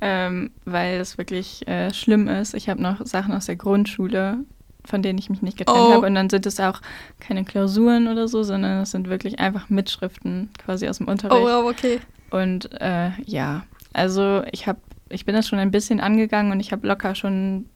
ähm, 0.00 0.50
weil 0.64 1.00
es 1.00 1.18
wirklich 1.18 1.66
äh, 1.68 1.92
schlimm 1.92 2.28
ist. 2.28 2.54
Ich 2.54 2.68
habe 2.68 2.80
noch 2.82 3.04
Sachen 3.06 3.32
aus 3.34 3.46
der 3.46 3.56
Grundschule, 3.56 4.38
von 4.84 5.02
denen 5.02 5.18
ich 5.18 5.28
mich 5.30 5.42
nicht 5.42 5.58
getrennt 5.58 5.78
Oh. 5.78 5.92
habe. 5.94 6.06
Und 6.06 6.14
dann 6.14 6.30
sind 6.30 6.46
es 6.46 6.60
auch 6.60 6.80
keine 7.20 7.44
Klausuren 7.44 8.08
oder 8.08 8.28
so, 8.28 8.42
sondern 8.42 8.80
es 8.82 8.92
sind 8.92 9.08
wirklich 9.08 9.38
einfach 9.40 9.68
Mitschriften 9.68 10.50
quasi 10.58 10.88
aus 10.88 10.98
dem 10.98 11.08
Unterricht. 11.08 11.42
Oh, 11.42 11.48
aber 11.48 11.68
okay. 11.68 12.00
Und 12.30 12.70
äh, 12.80 13.10
ja, 13.24 13.64
also 13.92 14.42
ich 14.52 14.66
habe, 14.66 14.80
ich 15.08 15.24
bin 15.24 15.34
das 15.34 15.48
schon 15.48 15.58
ein 15.58 15.70
bisschen 15.70 16.00
angegangen 16.00 16.52
und 16.52 16.60
ich 16.60 16.72
habe 16.72 16.86
locker 16.86 17.14
schon 17.14 17.66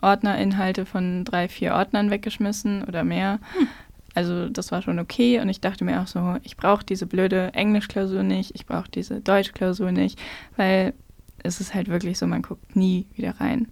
Ordnerinhalte 0.00 0.86
von 0.86 1.24
drei, 1.24 1.48
vier 1.48 1.74
Ordnern 1.74 2.10
weggeschmissen 2.10 2.84
oder 2.84 3.04
mehr. 3.04 3.38
Also 4.14 4.48
das 4.48 4.72
war 4.72 4.82
schon 4.82 4.98
okay 4.98 5.38
und 5.40 5.48
ich 5.48 5.60
dachte 5.60 5.84
mir 5.84 6.00
auch 6.00 6.06
so, 6.06 6.36
ich 6.42 6.56
brauche 6.56 6.84
diese 6.84 7.06
blöde 7.06 7.52
Englischklausur 7.54 8.22
nicht, 8.22 8.52
ich 8.54 8.66
brauche 8.66 8.90
diese 8.90 9.20
Deutschklausur 9.20 9.92
nicht, 9.92 10.18
weil 10.56 10.94
es 11.44 11.60
ist 11.60 11.74
halt 11.74 11.88
wirklich 11.88 12.18
so, 12.18 12.26
man 12.26 12.42
guckt 12.42 12.74
nie 12.74 13.06
wieder 13.14 13.34
rein. 13.40 13.68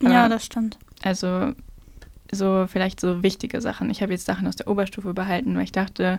Ja, 0.00 0.24
Aber- 0.24 0.34
das 0.34 0.44
stimmt. 0.46 0.78
Also 1.02 1.52
so 2.30 2.66
vielleicht 2.68 3.00
so 3.00 3.22
wichtige 3.22 3.60
Sachen. 3.60 3.90
Ich 3.90 4.02
habe 4.02 4.12
jetzt 4.12 4.26
Sachen 4.26 4.46
aus 4.46 4.56
der 4.56 4.68
Oberstufe 4.68 5.12
behalten, 5.14 5.54
weil 5.56 5.64
ich 5.64 5.72
dachte, 5.72 6.18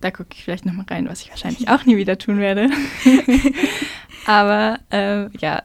da 0.00 0.10
gucke 0.10 0.30
ich 0.34 0.44
vielleicht 0.44 0.66
nochmal 0.66 0.86
rein, 0.90 1.08
was 1.08 1.20
ich 1.22 1.30
wahrscheinlich 1.30 1.68
auch 1.68 1.84
nie 1.84 1.96
wieder 1.96 2.18
tun 2.18 2.38
werde. 2.38 2.68
Aber 4.26 4.78
äh, 4.90 5.28
ja, 5.38 5.62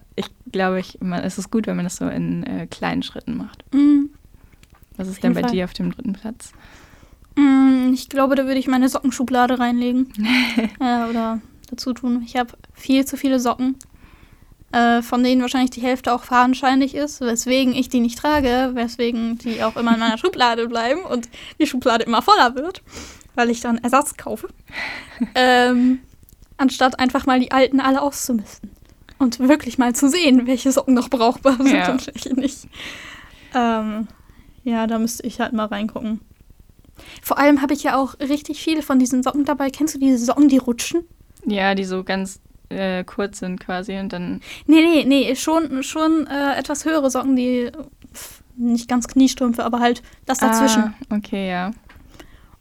glaube, 0.51 0.80
ich, 0.80 1.00
man, 1.01 1.24
es 1.24 1.38
ist 1.38 1.51
gut, 1.51 1.68
wenn 1.68 1.75
man 1.75 1.86
das 1.86 1.98
so 1.98 2.08
in 2.08 2.44
äh, 2.44 2.68
kleinen 2.68 3.04
Schritten 3.04 3.38
macht. 3.38 3.63
Mhm. 3.74 4.10
Was 4.98 5.08
ist 5.08 5.24
denn 5.24 5.34
bei 5.34 5.42
Fall. 5.42 5.51
dir 5.51 5.66
auf 5.66 5.74
dem 5.74 5.92
dritten 5.92 6.13
Platz? 6.13 6.51
Mm, 7.36 7.94
ich 7.94 8.10
glaube, 8.10 8.36
da 8.36 8.46
würde 8.46 8.60
ich 8.60 8.68
meine 8.68 8.89
Sockenschublade 8.89 9.60
reinlegen. 9.60 10.12
äh, 10.80 11.10
oder 11.10 11.39
dazu 11.70 11.94
tun. 11.94 12.24
Ich 12.25 12.36
habe 12.36 12.54
viel 12.74 13.06
zu 13.06 13.16
viele 13.16 13.39
Socken, 13.39 13.75
äh, 14.72 15.01
von 15.01 15.24
denen 15.24 15.42
wahrscheinlich 15.42 15.70
die 15.70 15.82
Hälfte 15.82 16.13
auch 16.13 16.24
fadenscheinig 16.24 16.96
ist, 16.96 17.22
weswegen 17.22 17.75
ich 17.75 17.89
die 17.89 18.00
nicht 18.00 18.18
trage, 18.18 18.72
weswegen 18.74 19.38
die 19.38 19.63
auch 19.63 19.75
immer 19.75 19.94
in 19.94 20.00
meiner 20.00 20.18
Schublade 20.18 20.68
bleiben 20.68 21.01
und 21.01 21.30
die 21.60 21.68
Schublade 21.68 22.04
immer 22.04 22.22
voller 22.22 22.56
wird, 22.56 22.82
weil 23.36 23.50
ich 23.50 23.62
dann 23.62 23.77
Ersatz 23.77 24.18
kaufe. 24.18 24.48
ähm, 25.36 26.00
anstatt 26.58 27.00
einfach 27.00 27.25
mal 27.25 27.39
die 27.39 27.51
alten 27.51 27.80
alle 27.80 28.01
auszumisten. 28.01 28.72
Und 29.19 29.39
wirklich 29.39 29.77
mal 29.77 29.95
zu 29.95 30.09
sehen, 30.09 30.45
welche 30.47 30.71
Socken 30.71 30.93
noch 30.93 31.09
brauchbar 31.09 31.57
sind 31.57 31.71
Ja. 31.71 31.91
und 31.91 32.05
welche 32.07 32.33
nicht. 32.33 32.67
Ähm, 33.55 34.07
ja, 34.63 34.86
da 34.88 35.00
müsste 35.00 35.25
ich 35.25 35.39
halt 35.39 35.53
mal 35.53 35.65
reingucken. 35.65 36.21
Vor 37.21 37.38
allem 37.38 37.62
habe 37.62 37.74
ich 37.74 37.83
ja 37.83 37.97
auch 37.97 38.19
richtig 38.19 38.62
viele 38.62 38.81
von 38.81 39.00
diesen 39.00 39.24
Socken 39.24 39.45
dabei. 39.45 39.69
Kennst 39.69 39.95
du 39.95 40.00
diese 40.00 40.17
Socken, 40.24 40.50
die 40.50 40.57
rutschen? 40.57 41.03
Ja, 41.45 41.74
die 41.75 41.83
so 41.86 42.03
ganz 42.03 42.39
äh, 42.69 43.03
kurz 43.03 43.39
sind 43.39 43.59
quasi 43.59 43.97
und 43.97 44.12
dann. 44.13 44.41
Nee, 44.65 44.81
nee, 44.81 45.03
nee, 45.05 45.36
schon, 45.36 45.83
schon 45.83 46.27
äh, 46.27 46.55
etwas 46.55 46.86
höhere 46.86 47.09
Socken, 47.09 47.36
die 47.36 47.71
pf, 48.13 48.41
nicht 48.57 48.89
ganz 48.89 49.07
Kniestrümpfe, 49.07 49.63
aber 49.63 49.79
halt 49.79 50.01
das 50.25 50.39
dazwischen. 50.39 50.93
Ah, 51.09 51.15
okay, 51.15 51.47
ja. 51.50 51.71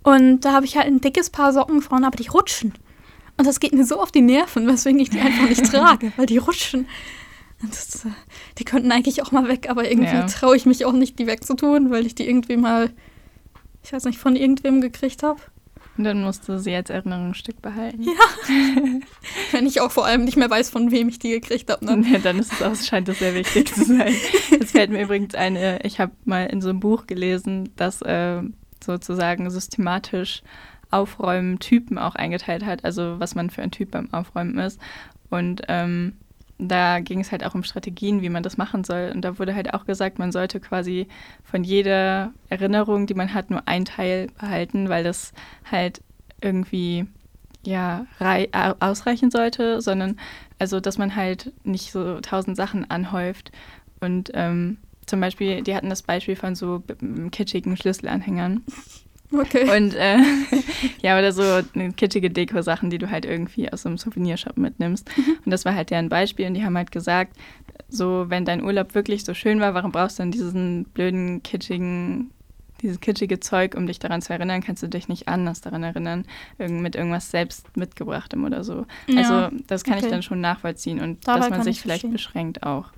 Und 0.03 0.43
da 0.43 0.53
habe 0.53 0.67
ich 0.67 0.77
halt 0.77 0.87
ein 0.87 1.01
dickes 1.01 1.31
Paar 1.31 1.53
Socken 1.53 1.83
vorne, 1.83 2.07
aber 2.07 2.17
die 2.17 2.29
rutschen. 2.29 2.75
Und 3.39 3.47
das 3.47 3.61
geht 3.61 3.73
mir 3.75 3.85
so 3.85 4.01
auf 4.01 4.11
die 4.13 4.23
Nerven, 4.23 4.67
weswegen 4.67 4.99
ich 5.01 5.11
die 5.11 5.21
einfach 5.21 5.49
nicht 5.49 5.65
trage, 5.71 6.13
weil 6.17 6.27
die 6.27 6.39
rutschen. 6.39 6.87
Das, 7.63 8.05
äh, 8.05 8.11
die 8.59 8.65
könnten 8.65 8.93
eigentlich 8.93 9.23
auch 9.23 9.33
mal 9.33 9.49
weg, 9.49 9.69
aber 9.71 9.89
irgendwie 9.91 10.15
Ja. 10.15 10.27
traue 10.27 10.57
ich 10.57 10.67
mich 10.67 10.85
auch 10.85 10.93
nicht, 10.93 11.19
die 11.19 11.27
wegzutun, 11.27 11.91
weil 11.91 12.07
ich 12.07 12.15
die 12.15 12.27
irgendwie 12.29 12.57
mal, 12.57 12.91
ich 13.83 13.93
weiß 13.93 14.05
nicht, 14.05 14.19
von 14.19 14.37
irgendwem 14.37 14.81
gekriegt 14.81 15.23
habe. 15.23 15.41
Und 15.99 16.05
dann 16.05 16.23
musst 16.23 16.47
du 16.47 16.59
sie 16.59 16.75
als 16.75 16.91
Erinnerungsstück 16.91 17.63
behalten. 17.63 18.05
Wenn 19.53 19.67
ich 19.67 19.81
auch 19.81 19.91
vor 19.91 20.05
allem 20.05 20.25
nicht 20.25 20.37
mehr 20.37 20.51
weiß, 20.51 20.69
von 20.71 20.91
wem 20.91 21.09
ich 21.09 21.19
die 21.19 21.31
gekriegt 21.31 21.71
habe. 21.71 21.85
Ne? 21.85 22.05
Ja, 22.13 22.19
dann 22.19 22.39
ist 22.39 22.53
es 22.53 22.63
auch, 22.63 22.75
scheint 22.77 23.09
es 23.09 23.19
sehr 23.19 23.35
wichtig 23.35 23.75
zu 23.75 23.85
sein. 23.85 24.15
Es 24.61 24.73
fällt 24.73 24.91
mir 24.91 25.03
übrigens 25.03 25.35
ein, 25.35 25.57
äh, 25.57 25.79
ich 25.87 25.99
habe 26.01 26.13
mal 26.25 26.45
in 26.47 26.61
so 26.61 26.69
einem 26.69 26.81
Buch 26.81 27.07
gelesen, 27.07 27.71
dass 27.77 28.03
äh, 28.03 28.43
sozusagen 28.85 29.49
systematisch 29.51 30.43
Aufräumen 30.97 31.59
Typen 31.59 31.99
auch 31.99 32.15
eingeteilt 32.15 32.65
hat, 32.65 32.85
also 32.85 33.21
was 33.21 33.35
man 33.35 33.51
für 33.51 33.63
ein 33.63 33.71
Typ 33.71 33.91
beim 33.91 34.13
Aufräumen 34.13 34.59
ist. 34.59 34.81
Und 35.31 35.63
ähm, 35.69 36.15
da 36.59 37.01
ging 37.01 37.21
es 37.21 37.33
halt 37.33 37.45
auch 37.45 37.55
um 37.55 37.65
Strategien, 37.65 38.23
wie 38.23 38.31
man 38.31 38.43
das 38.43 38.57
machen 38.57 38.83
soll. 38.85 39.13
Und 39.15 39.23
da 39.23 39.39
wurde 39.39 39.55
halt 39.55 39.75
auch 39.75 39.85
gesagt, 39.85 40.19
man 40.19 40.33
sollte 40.33 40.61
quasi 40.61 41.07
von 41.45 41.65
jeder 41.65 42.33
Erinnerung, 42.49 43.07
die 43.07 43.15
man 43.15 43.35
hat, 43.35 43.51
nur 43.51 43.63
ein 43.67 43.85
Teil 43.85 44.29
behalten, 44.41 44.89
weil 44.89 45.05
das 45.05 45.33
halt 45.71 46.01
irgendwie 46.41 47.07
ja 47.63 48.07
rei- 48.21 48.49
au- 48.53 48.77
ausreichen 48.81 49.31
sollte, 49.31 49.81
sondern 49.83 50.19
also, 50.59 50.81
dass 50.81 50.97
man 50.97 51.15
halt 51.15 51.53
nicht 51.65 51.93
so 51.93 52.21
tausend 52.21 52.57
Sachen 52.57 52.91
anhäuft. 52.91 53.53
Und 54.01 54.31
ähm, 54.35 54.79
zum 55.05 55.21
Beispiel, 55.21 55.63
die 55.63 55.75
hatten 55.75 55.91
das 55.91 56.03
Beispiel 56.03 56.37
von 56.37 56.55
so 56.55 56.83
kitschigen 57.31 57.77
Schlüsselanhängern. 57.77 58.63
Okay. 59.33 59.77
Und 59.77 59.95
äh, 59.95 60.19
ja, 61.03 61.19
oder 61.19 61.33
so 61.33 61.43
kitschige 61.97 62.31
Deko-Sachen, 62.31 62.91
die 62.91 62.99
du 62.99 63.11
halt 63.11 63.25
irgendwie 63.25 63.71
aus 63.73 63.83
so 63.83 63.89
einem 63.89 63.99
Souvenirshop 63.99 64.57
mitnimmst. 64.57 65.09
Und 65.45 65.51
das 65.51 65.65
war 65.65 65.75
halt 65.75 65.91
deren 65.91 66.09
Beispiel. 66.09 66.47
Und 66.47 66.55
die 66.55 66.65
haben 66.65 66.77
halt 66.77 66.93
gesagt, 66.93 67.37
so, 67.89 68.27
wenn 68.29 68.45
dein 68.45 68.63
Urlaub 68.63 68.95
wirklich 68.95 69.25
so 69.25 69.35
schön 69.35 69.61
war, 69.61 69.75
warum 69.75 69.93
brauchst 69.93 70.19
du 70.19 70.23
denn 70.23 70.33
diesen 70.33 70.85
blöden, 70.85 71.43
kitschigen, 71.43 72.31
dieses 72.83 73.01
kitschige 73.01 73.41
Zeug, 73.41 73.75
um 73.75 73.87
dich 73.87 73.99
daran 73.99 74.23
zu 74.23 74.33
erinnern? 74.33 74.63
Kannst 74.63 74.83
du 74.83 74.89
dich 74.89 75.09
nicht 75.09 75.29
anders 75.29 75.61
daran 75.61 75.83
erinnern, 75.83 76.25
irgend, 76.59 76.83
mit 76.83 76.95
irgendwas 76.95 77.31
selbst 77.31 77.77
mitgebrachtem 77.77 78.45
oder 78.45 78.65
so. 78.65 78.87
Ja, 79.07 79.23
Also, 79.23 79.57
das 79.67 79.85
kann 79.85 79.99
ich 79.99 80.05
okay. 80.05 80.13
dann 80.13 80.23
schon 80.23 80.41
nachvollziehen. 80.41 81.01
Und 81.01 81.27
Dabei 81.27 81.41
dass 81.41 81.51
man 81.51 81.63
sich 81.63 81.77
ich 81.77 81.83
vielleicht 81.83 82.03
verstehen. 82.03 82.13
beschränkt 82.13 82.63
auch. 82.63 82.91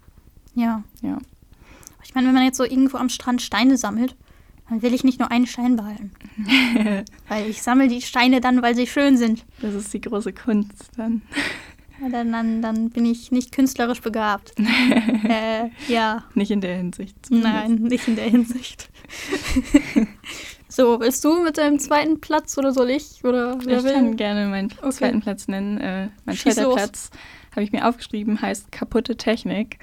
Ja. 0.55 0.83
Ja. 1.03 1.19
Ich 2.05 2.15
meine, 2.15 2.27
wenn 2.29 2.35
man 2.35 2.45
jetzt 2.45 2.57
so 2.57 2.65
irgendwo 2.65 2.97
am 2.97 3.09
Strand 3.09 3.43
Steine 3.43 3.77
sammelt, 3.77 4.17
dann 4.69 4.83
will 4.83 4.93
ich 4.95 5.05
nicht 5.05 5.19
nur 5.19 5.31
einen 5.31 5.47
Stein 5.47 5.77
behalten. 5.77 6.11
weil 7.29 7.49
ich 7.49 7.63
sammle 7.63 7.89
die 7.89 8.03
Steine 8.03 8.41
dann, 8.41 8.63
weil 8.63 8.75
sie 8.75 8.87
schön 8.87 9.17
sind. 9.17 9.45
Das 9.61 9.75
ist 9.75 9.93
die 9.95 10.01
große 10.01 10.33
Kunst 10.33 10.91
dann. 10.97 11.23
Ja, 12.01 12.09
Dann, 12.11 12.31
dann, 12.31 12.63
dann 12.63 12.91
bin 12.91 13.05
ich 13.07 13.33
nicht 13.33 13.51
künstlerisch 13.53 14.01
begabt. 14.01 14.53
äh, 15.29 15.69
ja, 15.89 16.23
Nicht 16.35 16.51
in 16.53 16.61
der 16.61 16.77
Hinsicht. 16.77 17.17
zumindest. 17.27 17.53
nein, 17.55 17.75
nicht 17.83 18.07
in 18.07 18.15
der 18.17 18.31
Hinsicht. 18.31 18.89
so, 20.69 21.01
willst 21.01 21.25
du 21.25 21.43
mit 21.43 21.59
deinem 21.59 21.79
zweiten 21.79 22.21
Platz 22.21 22.57
oder 22.59 22.73
soll 22.73 22.91
ich? 22.91 23.25
Oder 23.25 23.59
wer 23.65 23.79
Ich 23.79 23.85
will? 23.85 23.93
kann 23.93 24.17
gerne 24.17 24.47
meinen 24.47 24.73
Okay. 24.81 24.91
zweiten 24.93 25.21
Platz 25.21 25.49
nennen. 25.49 25.79
Äh, 25.79 26.09
mein 26.25 26.37
Schieß 26.37 26.55
zweiter 26.55 26.69
los. 26.69 26.75
Platz 26.77 27.11
habe 27.53 27.63
ich 27.65 27.73
mir 27.73 27.89
aufgeschrieben, 27.89 28.41
heißt 28.41 28.71
kaputte 28.71 29.17
Technik. 29.17 29.79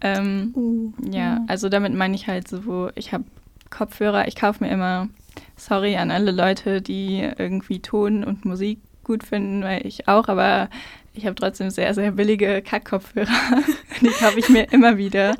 Ähm, 0.00 0.52
Uh, 0.54 0.92
ja, 1.10 1.40
also 1.48 1.68
damit 1.68 1.92
meine 1.92 2.14
ich 2.14 2.28
halt 2.28 2.46
so, 2.46 2.90
ich 2.94 3.12
habe 3.12 3.24
Kopfhörer, 3.70 4.28
ich 4.28 4.36
kaufe 4.36 4.64
mir 4.64 4.70
immer, 4.70 5.08
sorry 5.56 5.96
an 5.96 6.10
alle 6.10 6.30
Leute, 6.30 6.82
die 6.82 7.28
irgendwie 7.38 7.80
Ton 7.80 8.24
und 8.24 8.44
Musik 8.44 8.78
gut 9.04 9.24
finden, 9.24 9.62
weil 9.62 9.86
ich 9.86 10.08
auch, 10.08 10.28
aber 10.28 10.68
ich 11.14 11.26
habe 11.26 11.34
trotzdem 11.34 11.70
sehr, 11.70 11.94
sehr 11.94 12.12
billige 12.12 12.62
Kackkopfhörer. 12.62 13.28
die 14.00 14.08
kaufe 14.08 14.38
ich 14.38 14.48
mir 14.48 14.72
immer 14.72 14.96
wieder. 14.98 15.34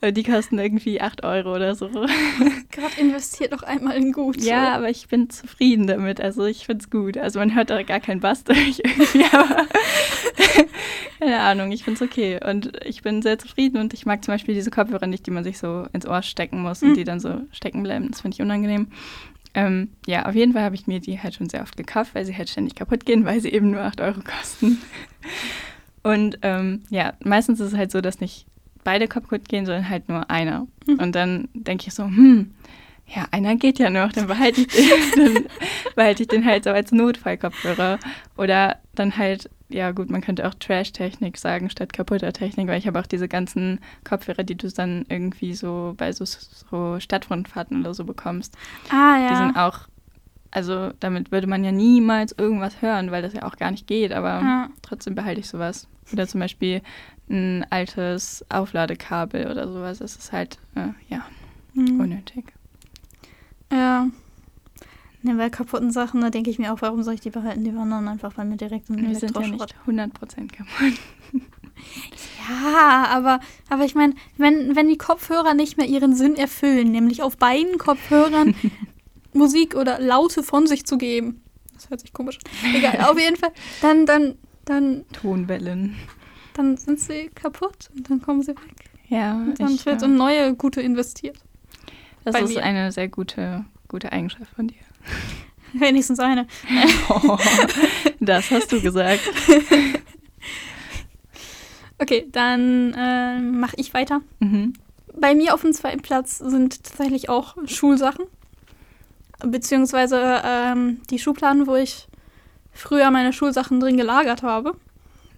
Äh, 0.00 0.12
Die 0.12 0.22
kosten 0.22 0.58
irgendwie 0.58 1.00
8 1.00 1.24
Euro 1.24 1.54
oder 1.54 1.74
so. 1.74 1.88
Gott, 1.88 2.98
investiert 2.98 3.52
doch 3.52 3.62
einmal 3.62 3.96
in 3.96 4.12
gut. 4.12 4.40
Ja, 4.40 4.74
aber 4.74 4.88
ich 4.88 5.08
bin 5.08 5.30
zufrieden 5.30 5.86
damit. 5.86 6.20
Also 6.20 6.44
ich 6.44 6.66
finde 6.66 6.82
es 6.82 6.90
gut. 6.90 7.18
Also 7.18 7.38
man 7.38 7.54
hört 7.54 7.70
da 7.70 7.82
gar 7.82 8.00
keinen 8.00 8.20
Bass 8.20 8.44
durch 8.44 8.80
irgendwie, 8.84 9.24
aber 9.32 9.66
keine 11.20 11.40
Ahnung, 11.40 11.70
ich 11.70 11.84
finde 11.84 12.02
es 12.02 12.10
okay. 12.10 12.40
Und 12.44 12.72
ich 12.84 13.02
bin 13.02 13.22
sehr 13.22 13.38
zufrieden 13.38 13.76
und 13.78 13.94
ich 13.94 14.06
mag 14.06 14.24
zum 14.24 14.32
Beispiel 14.34 14.54
diese 14.54 14.70
Kopfhörer 14.70 15.06
nicht, 15.06 15.26
die 15.26 15.30
man 15.30 15.44
sich 15.44 15.58
so 15.58 15.86
ins 15.92 16.06
Ohr 16.06 16.22
stecken 16.22 16.62
muss 16.62 16.82
und 16.82 16.90
Mhm. 16.90 16.94
die 16.94 17.04
dann 17.04 17.20
so 17.20 17.42
stecken 17.52 17.82
bleiben. 17.82 18.08
Das 18.10 18.22
finde 18.22 18.34
ich 18.34 18.42
unangenehm. 18.42 18.88
Ähm, 19.52 19.90
ja, 20.06 20.26
auf 20.26 20.34
jeden 20.34 20.52
Fall 20.52 20.62
habe 20.62 20.76
ich 20.76 20.86
mir 20.86 21.00
die 21.00 21.20
halt 21.20 21.34
schon 21.34 21.48
sehr 21.48 21.62
oft 21.62 21.76
gekauft, 21.76 22.14
weil 22.14 22.24
sie 22.24 22.36
halt 22.36 22.48
ständig 22.48 22.74
kaputt 22.76 23.04
gehen, 23.04 23.24
weil 23.24 23.40
sie 23.40 23.50
eben 23.52 23.70
nur 23.70 23.82
8 23.82 24.00
Euro 24.00 24.20
kosten. 24.20 24.80
Und 26.02 26.38
ähm, 26.42 26.82
ja, 26.90 27.14
meistens 27.24 27.60
ist 27.60 27.72
es 27.72 27.78
halt 27.78 27.90
so, 27.90 28.00
dass 28.00 28.20
nicht 28.20 28.46
beide 28.84 29.08
kaputt 29.08 29.48
gehen, 29.48 29.66
sondern 29.66 29.88
halt 29.88 30.08
nur 30.08 30.30
einer. 30.30 30.66
Mhm. 30.86 30.94
Und 30.98 31.14
dann 31.14 31.48
denke 31.52 31.84
ich 31.88 31.94
so, 31.94 32.04
hm, 32.04 32.52
ja, 33.14 33.26
einer 33.32 33.56
geht 33.56 33.78
ja 33.78 33.90
noch, 33.90 34.12
dann 34.12 34.26
behalte 34.28 34.60
ich 34.62 34.68
den, 34.68 34.84
dann 35.16 35.44
behalte 35.96 36.22
ich 36.22 36.28
den 36.28 36.44
halt 36.46 36.64
so 36.64 36.70
als 36.70 36.92
Notfallkopfhörer. 36.92 37.98
Oder 38.38 38.78
dann 38.94 39.16
halt, 39.18 39.50
ja 39.70 39.90
gut, 39.92 40.10
man 40.10 40.20
könnte 40.20 40.46
auch 40.46 40.54
Trash-Technik 40.54 41.36
sagen 41.38 41.70
statt 41.70 41.92
kaputter 41.92 42.32
Technik, 42.32 42.66
weil 42.68 42.78
ich 42.78 42.86
habe 42.86 42.98
auch 43.00 43.06
diese 43.06 43.28
ganzen 43.28 43.80
Kopfhörer, 44.04 44.42
die 44.42 44.56
du 44.56 44.68
dann 44.70 45.06
irgendwie 45.08 45.54
so 45.54 45.94
bei 45.96 46.12
so, 46.12 46.24
so 46.24 46.98
Stadtrundfahrten 47.00 47.80
oder 47.80 47.94
so 47.94 48.04
bekommst. 48.04 48.56
Ah, 48.90 49.16
Die 49.28 49.32
ja. 49.34 49.36
sind 49.36 49.56
auch, 49.56 49.80
also 50.50 50.90
damit 51.00 51.30
würde 51.32 51.46
man 51.46 51.64
ja 51.64 51.72
niemals 51.72 52.32
irgendwas 52.36 52.82
hören, 52.82 53.10
weil 53.10 53.22
das 53.22 53.32
ja 53.32 53.44
auch 53.44 53.56
gar 53.56 53.70
nicht 53.70 53.86
geht, 53.86 54.12
aber 54.12 54.40
Ja. 54.42 54.68
trotzdem 54.82 55.14
behalte 55.14 55.40
ich 55.40 55.48
sowas. 55.48 55.86
Oder 56.12 56.26
zum 56.26 56.40
Beispiel 56.40 56.82
ein 57.28 57.64
altes 57.70 58.44
Aufladekabel 58.48 59.48
oder 59.48 59.68
sowas. 59.72 59.98
Das 59.98 60.16
ist 60.16 60.32
halt, 60.32 60.58
äh, 60.74 60.88
ja, 61.08 61.24
Mhm. 61.74 62.00
unnötig. 62.00 62.52
Ja. 63.72 64.08
Ne, 65.22 65.34
bei 65.34 65.50
kaputten 65.50 65.90
Sachen, 65.90 66.22
da 66.22 66.30
denke 66.30 66.48
ich 66.50 66.58
mir 66.58 66.72
auch, 66.72 66.80
warum 66.80 67.02
soll 67.02 67.14
ich 67.14 67.20
die 67.20 67.30
behalten? 67.30 67.62
Die 67.64 67.74
wandern 67.76 68.08
einfach 68.08 68.32
bei 68.32 68.44
mir 68.44 68.56
direkt 68.56 68.88
in 68.88 68.96
den 68.96 69.08
Wir 69.08 69.16
sind 69.16 69.36
ja 69.36 69.46
nicht 69.46 69.74
100% 69.86 70.10
kaputt. 70.48 70.98
Ja, 72.48 73.06
aber, 73.08 73.40
aber 73.70 73.84
ich 73.84 73.94
meine, 73.94 74.14
wenn, 74.36 74.76
wenn 74.76 74.88
die 74.88 74.98
Kopfhörer 74.98 75.54
nicht 75.54 75.78
mehr 75.78 75.86
ihren 75.86 76.14
Sinn 76.14 76.36
erfüllen, 76.36 76.90
nämlich 76.90 77.22
auf 77.22 77.38
beiden 77.38 77.78
Kopfhörern 77.78 78.54
Musik 79.32 79.74
oder 79.76 79.98
Laute 80.00 80.42
von 80.42 80.66
sich 80.66 80.84
zu 80.84 80.98
geben. 80.98 81.42
Das 81.74 81.88
hört 81.88 82.00
sich 82.00 82.12
komisch 82.12 82.38
an. 82.64 82.74
Egal, 82.74 83.00
auf 83.10 83.18
jeden 83.18 83.36
Fall. 83.36 83.52
Dann, 83.80 84.04
dann, 84.04 84.34
dann, 84.66 85.04
Tonwellen. 85.12 85.96
dann 86.54 86.76
sind 86.76 87.00
sie 87.00 87.30
kaputt 87.34 87.88
und 87.96 88.10
dann 88.10 88.20
kommen 88.20 88.42
sie 88.42 88.50
weg. 88.50 88.90
Ja, 89.08 89.34
Und 89.34 89.58
dann 89.58 89.72
ich, 89.72 89.86
wird 89.86 90.02
in 90.02 90.16
neue 90.16 90.54
gute 90.54 90.80
investiert. 90.82 91.38
das 92.24 92.34
bei 92.34 92.42
ist 92.42 92.54
mir. 92.54 92.62
eine 92.62 92.92
sehr 92.92 93.08
gute, 93.08 93.64
gute 93.88 94.12
Eigenschaft 94.12 94.52
von 94.54 94.68
dir. 94.68 94.76
Wenigstens 95.72 96.18
eine. 96.18 96.46
das 98.20 98.50
hast 98.50 98.72
du 98.72 98.80
gesagt. 98.80 99.20
Okay, 102.02 102.26
dann 102.32 102.94
äh, 102.94 103.38
mache 103.38 103.76
ich 103.76 103.92
weiter. 103.92 104.22
Mhm. 104.38 104.72
Bei 105.14 105.34
mir 105.34 105.52
auf 105.52 105.60
dem 105.60 105.74
zweiten 105.74 106.00
Platz 106.00 106.38
sind 106.38 106.82
tatsächlich 106.82 107.28
auch 107.28 107.56
Schulsachen. 107.66 108.24
Beziehungsweise 109.44 110.40
ähm, 110.42 111.02
die 111.10 111.18
Schubladen, 111.18 111.66
wo 111.66 111.74
ich 111.74 112.08
früher 112.72 113.10
meine 113.10 113.32
Schulsachen 113.34 113.80
drin 113.80 113.98
gelagert 113.98 114.42
habe. 114.42 114.76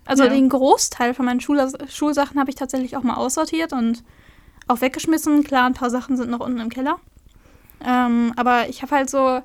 Also 0.05 0.25
Ja. 0.25 0.31
den 0.31 0.49
Großteil 0.49 1.15
von 1.15 1.25
meinen 1.25 1.41
Schul 1.41 1.61
Schulsachen 1.89 2.39
habe 2.39 2.51
ich 2.51 2.57
tatsächlich 2.57 2.97
auch 2.97 3.03
mal 3.03 3.15
aussortiert 3.15 3.73
und 3.73 4.05
auch 4.69 4.81
weggeschmissen. 4.81 5.43
Klar, 5.43 5.67
ein 5.67 5.75
paar 5.75 5.91
Sachen 5.91 6.17
sind 6.17 6.31
noch 6.31 6.41
unten 6.41 6.61
im 6.61 6.69
Keller. 6.69 6.99
Ähm, 7.87 8.33
aber 8.37 8.69
ich 8.69 8.83
habe 8.83 8.95
halt 8.95 9.11
so 9.11 9.43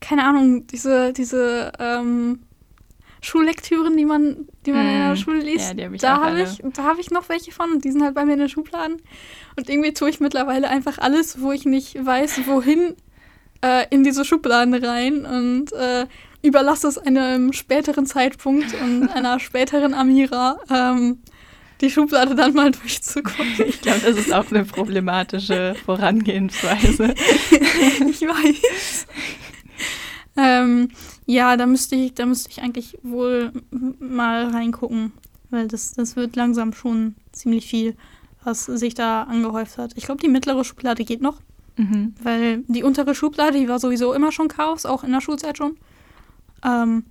keine 0.00 0.24
Ahnung, 0.24 0.66
diese, 0.66 1.12
diese 1.12 1.72
ähm, 1.78 2.40
Schullektüren, 3.20 3.96
die 3.96 4.06
man, 4.06 4.48
die 4.64 4.72
man 4.72 4.86
in 4.86 4.98
der 4.98 5.12
Mm, 5.12 5.16
Schule 5.16 5.40
liest, 5.40 5.74
ja, 5.78 5.84
hab 5.84 5.98
da 5.98 6.20
habe 6.22 6.40
ich, 6.40 6.62
da 6.74 6.84
habe 6.84 7.00
ich 7.00 7.10
noch 7.10 7.28
welche 7.28 7.52
von 7.52 7.72
und 7.72 7.84
die 7.84 7.92
sind 7.92 8.02
halt 8.02 8.14
bei 8.14 8.24
mir 8.24 8.32
in 8.32 8.38
den 8.38 8.48
Schubladen. 8.48 8.96
Und 9.56 9.68
irgendwie 9.68 9.92
tue 9.92 10.08
ich 10.08 10.20
mittlerweile 10.20 10.68
einfach 10.68 10.98
alles, 10.98 11.40
wo 11.42 11.52
ich 11.52 11.66
nicht 11.66 12.04
weiß, 12.04 12.46
wohin, 12.46 12.96
äh, 13.62 13.86
in 13.90 14.04
diese 14.04 14.24
Schubladen 14.24 14.74
rein 14.74 15.26
und 15.26 15.72
äh, 15.72 16.06
überlasse 16.42 16.88
es 16.88 16.96
einem 16.96 17.52
späteren 17.52 18.06
Zeitpunkt 18.06 18.72
und 18.82 19.08
einer 19.08 19.38
späteren 19.38 19.92
Amira, 19.92 20.58
ähm, 20.70 21.18
die 21.80 21.90
Schublade 21.90 22.34
dann 22.34 22.54
mal 22.54 22.70
durchzugucken. 22.70 23.66
Ich 23.66 23.80
glaube, 23.80 24.00
das 24.00 24.16
ist 24.16 24.32
auch 24.32 24.50
eine 24.50 24.64
problematische 24.64 25.74
Vorangehensweise. 25.84 27.14
ich 28.10 28.20
weiß. 28.22 29.06
ähm, 30.36 30.88
ja, 31.26 31.56
da 31.56 31.66
müsste 31.66 31.96
ich, 31.96 32.14
da 32.14 32.26
müsste 32.26 32.50
ich 32.50 32.62
eigentlich 32.62 32.98
wohl 33.02 33.52
mal 33.98 34.46
reingucken, 34.48 35.12
weil 35.50 35.68
das, 35.68 35.92
das 35.92 36.16
wird 36.16 36.36
langsam 36.36 36.72
schon 36.72 37.14
ziemlich 37.32 37.66
viel, 37.66 37.96
was 38.44 38.64
sich 38.66 38.94
da 38.94 39.24
angehäuft 39.24 39.78
hat. 39.78 39.92
Ich 39.96 40.04
glaube, 40.04 40.20
die 40.22 40.28
mittlere 40.28 40.64
Schublade 40.64 41.04
geht 41.04 41.20
noch, 41.22 41.40
Mhm. 41.76 42.14
weil 42.22 42.64
die 42.68 42.82
untere 42.82 43.14
Schublade, 43.14 43.58
die 43.58 43.68
war 43.68 43.78
sowieso 43.78 44.12
immer 44.12 44.32
schon 44.32 44.48
Chaos, 44.48 44.84
auch 44.84 45.02
in 45.04 45.12
der 45.12 45.20
Schulzeit 45.22 45.56
schon. 45.56 45.76
Ähm, 46.64 47.04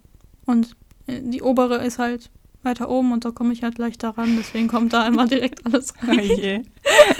und 0.45 0.75
äh, 1.07 1.21
die 1.23 1.41
obere 1.41 1.83
ist 1.83 1.97
halt 1.97 2.29
weiter 2.63 2.89
oben 2.89 3.11
und 3.13 3.25
da 3.25 3.31
komme 3.31 3.53
ich 3.53 3.63
halt 3.63 3.77
leichter 3.77 4.09
ran, 4.09 4.35
deswegen 4.37 4.67
kommt 4.67 4.93
da 4.93 5.07
immer 5.07 5.27
direkt 5.27 5.65
alles 5.65 5.93
Oh 6.03 6.07
rein. 6.07 6.19
je. 6.19 6.61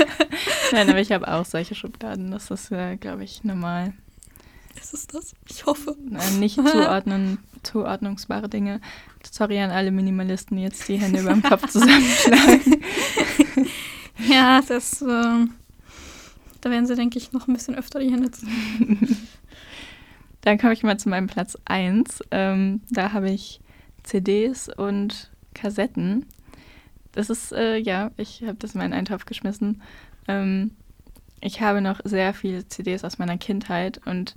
Nein, 0.72 0.90
aber 0.90 1.00
ich 1.00 1.12
habe 1.12 1.28
auch 1.28 1.46
solche 1.46 1.76
Schubladen. 1.76 2.32
Das 2.32 2.52
ist, 2.52 2.72
äh, 2.72 2.98
glaube 2.98 3.24
ich, 3.24 3.44
normal. 3.44 3.94
Ist 4.80 4.94
es 4.94 5.08
das? 5.08 5.34
Ich 5.50 5.66
hoffe. 5.66 5.96
Äh, 6.12 6.38
nicht 6.38 6.56
zuordnen, 6.68 7.40
zuordnungsbare 7.64 8.50
Dinge. 8.50 8.82
Sorry 9.30 9.60
an 9.60 9.72
alle 9.72 9.92
Minimalisten, 9.92 10.58
die 10.58 10.64
jetzt 10.64 10.88
die 10.88 10.98
Hände 10.98 11.20
über 11.22 11.32
dem 11.34 11.44
Kopf 11.44 11.68
zusammenschlagen. 11.70 12.82
Ja, 14.30 14.62
das, 14.62 15.02
ähm, 15.02 15.52
da 16.62 16.70
werden 16.70 16.86
sie, 16.86 16.96
denke 16.96 17.18
ich, 17.18 17.32
noch 17.32 17.48
ein 17.48 17.54
bisschen 17.54 17.76
öfter 17.76 18.00
die 18.00 18.12
Hände 18.12 18.32
zu. 18.32 18.46
Dann 20.42 20.58
komme 20.58 20.74
ich 20.74 20.84
mal 20.84 20.98
zu 21.00 21.10
meinem 21.10 21.28
Platz 21.28 21.58
1. 21.66 22.22
Ähm, 22.32 22.82
da 22.90 23.12
habe 23.12 23.30
ich 23.32 23.60
CDs 24.10 24.70
und 24.70 25.30
Kassetten. 25.54 26.26
Das 27.12 27.30
ist, 27.30 27.52
äh, 27.52 27.78
ja, 27.78 28.12
ich 28.18 28.42
habe 28.42 28.56
das 28.56 28.74
in 28.74 28.80
meinen 28.82 28.94
Eintopf 28.94 29.26
geschmissen. 29.26 29.82
Ähm, 30.28 30.72
ich 31.42 31.62
habe 31.62 31.82
noch 31.82 32.00
sehr 32.04 32.34
viele 32.34 32.68
CDs 32.68 33.04
aus 33.04 33.20
meiner 33.20 33.38
Kindheit 33.38 34.02
und 34.06 34.36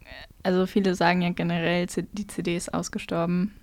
äh, 0.00 0.04
also 0.42 0.66
viele 0.66 0.94
sagen 0.94 1.22
ja 1.22 1.30
generell, 1.30 1.86
die 2.12 2.26
CD 2.26 2.56
ist 2.56 2.72
ausgestorben, 2.74 3.54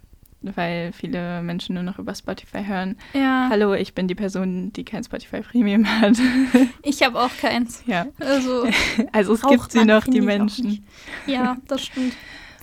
weil 0.41 0.91
viele 0.93 1.41
Menschen 1.43 1.75
nur 1.75 1.83
noch 1.83 1.99
über 1.99 2.15
Spotify 2.15 2.63
hören. 2.65 2.97
Ja, 3.13 3.47
Hallo, 3.49 3.73
ich 3.73 3.93
bin 3.93 4.07
die 4.07 4.15
Person, 4.15 4.73
die 4.73 4.83
kein 4.83 5.03
Spotify 5.03 5.41
Premium 5.41 5.85
hat. 5.87 6.17
ich 6.81 7.03
habe 7.03 7.19
auch 7.19 7.35
keins. 7.39 7.83
ja, 7.85 8.07
Also, 8.19 8.67
also 9.11 9.33
es 9.33 9.41
gibt 9.43 9.71
sie 9.71 9.85
noch, 9.85 10.05
die 10.05 10.21
Menschen. 10.21 10.85
Ja, 11.27 11.57
das 11.67 11.85
stimmt. 11.85 12.15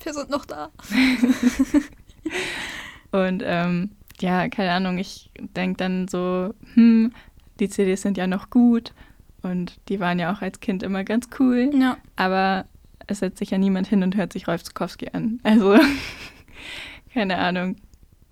Wir 0.02 0.14
sind 0.14 0.30
noch 0.30 0.44
da. 0.44 0.70
Und 3.12 3.42
ähm, 3.44 3.90
ja, 4.20 4.48
keine 4.48 4.72
Ahnung, 4.72 4.98
ich 4.98 5.30
denke 5.38 5.76
dann 5.76 6.08
so, 6.08 6.54
hm, 6.74 7.12
die 7.60 7.68
CDs 7.68 8.02
sind 8.02 8.16
ja 8.16 8.26
noch 8.26 8.50
gut 8.50 8.92
und 9.42 9.78
die 9.88 10.00
waren 10.00 10.18
ja 10.18 10.32
auch 10.32 10.40
als 10.40 10.60
Kind 10.60 10.82
immer 10.82 11.04
ganz 11.04 11.28
cool, 11.38 11.70
Ja, 11.74 11.98
aber 12.16 12.66
es 13.06 13.18
setzt 13.18 13.38
sich 13.38 13.50
ja 13.50 13.58
niemand 13.58 13.88
hin 13.88 14.02
und 14.02 14.16
hört 14.16 14.32
sich 14.32 14.48
Rolf 14.48 14.62
Zukowski 14.62 15.08
an. 15.12 15.40
Also, 15.44 15.76
keine 17.12 17.38
Ahnung. 17.38 17.76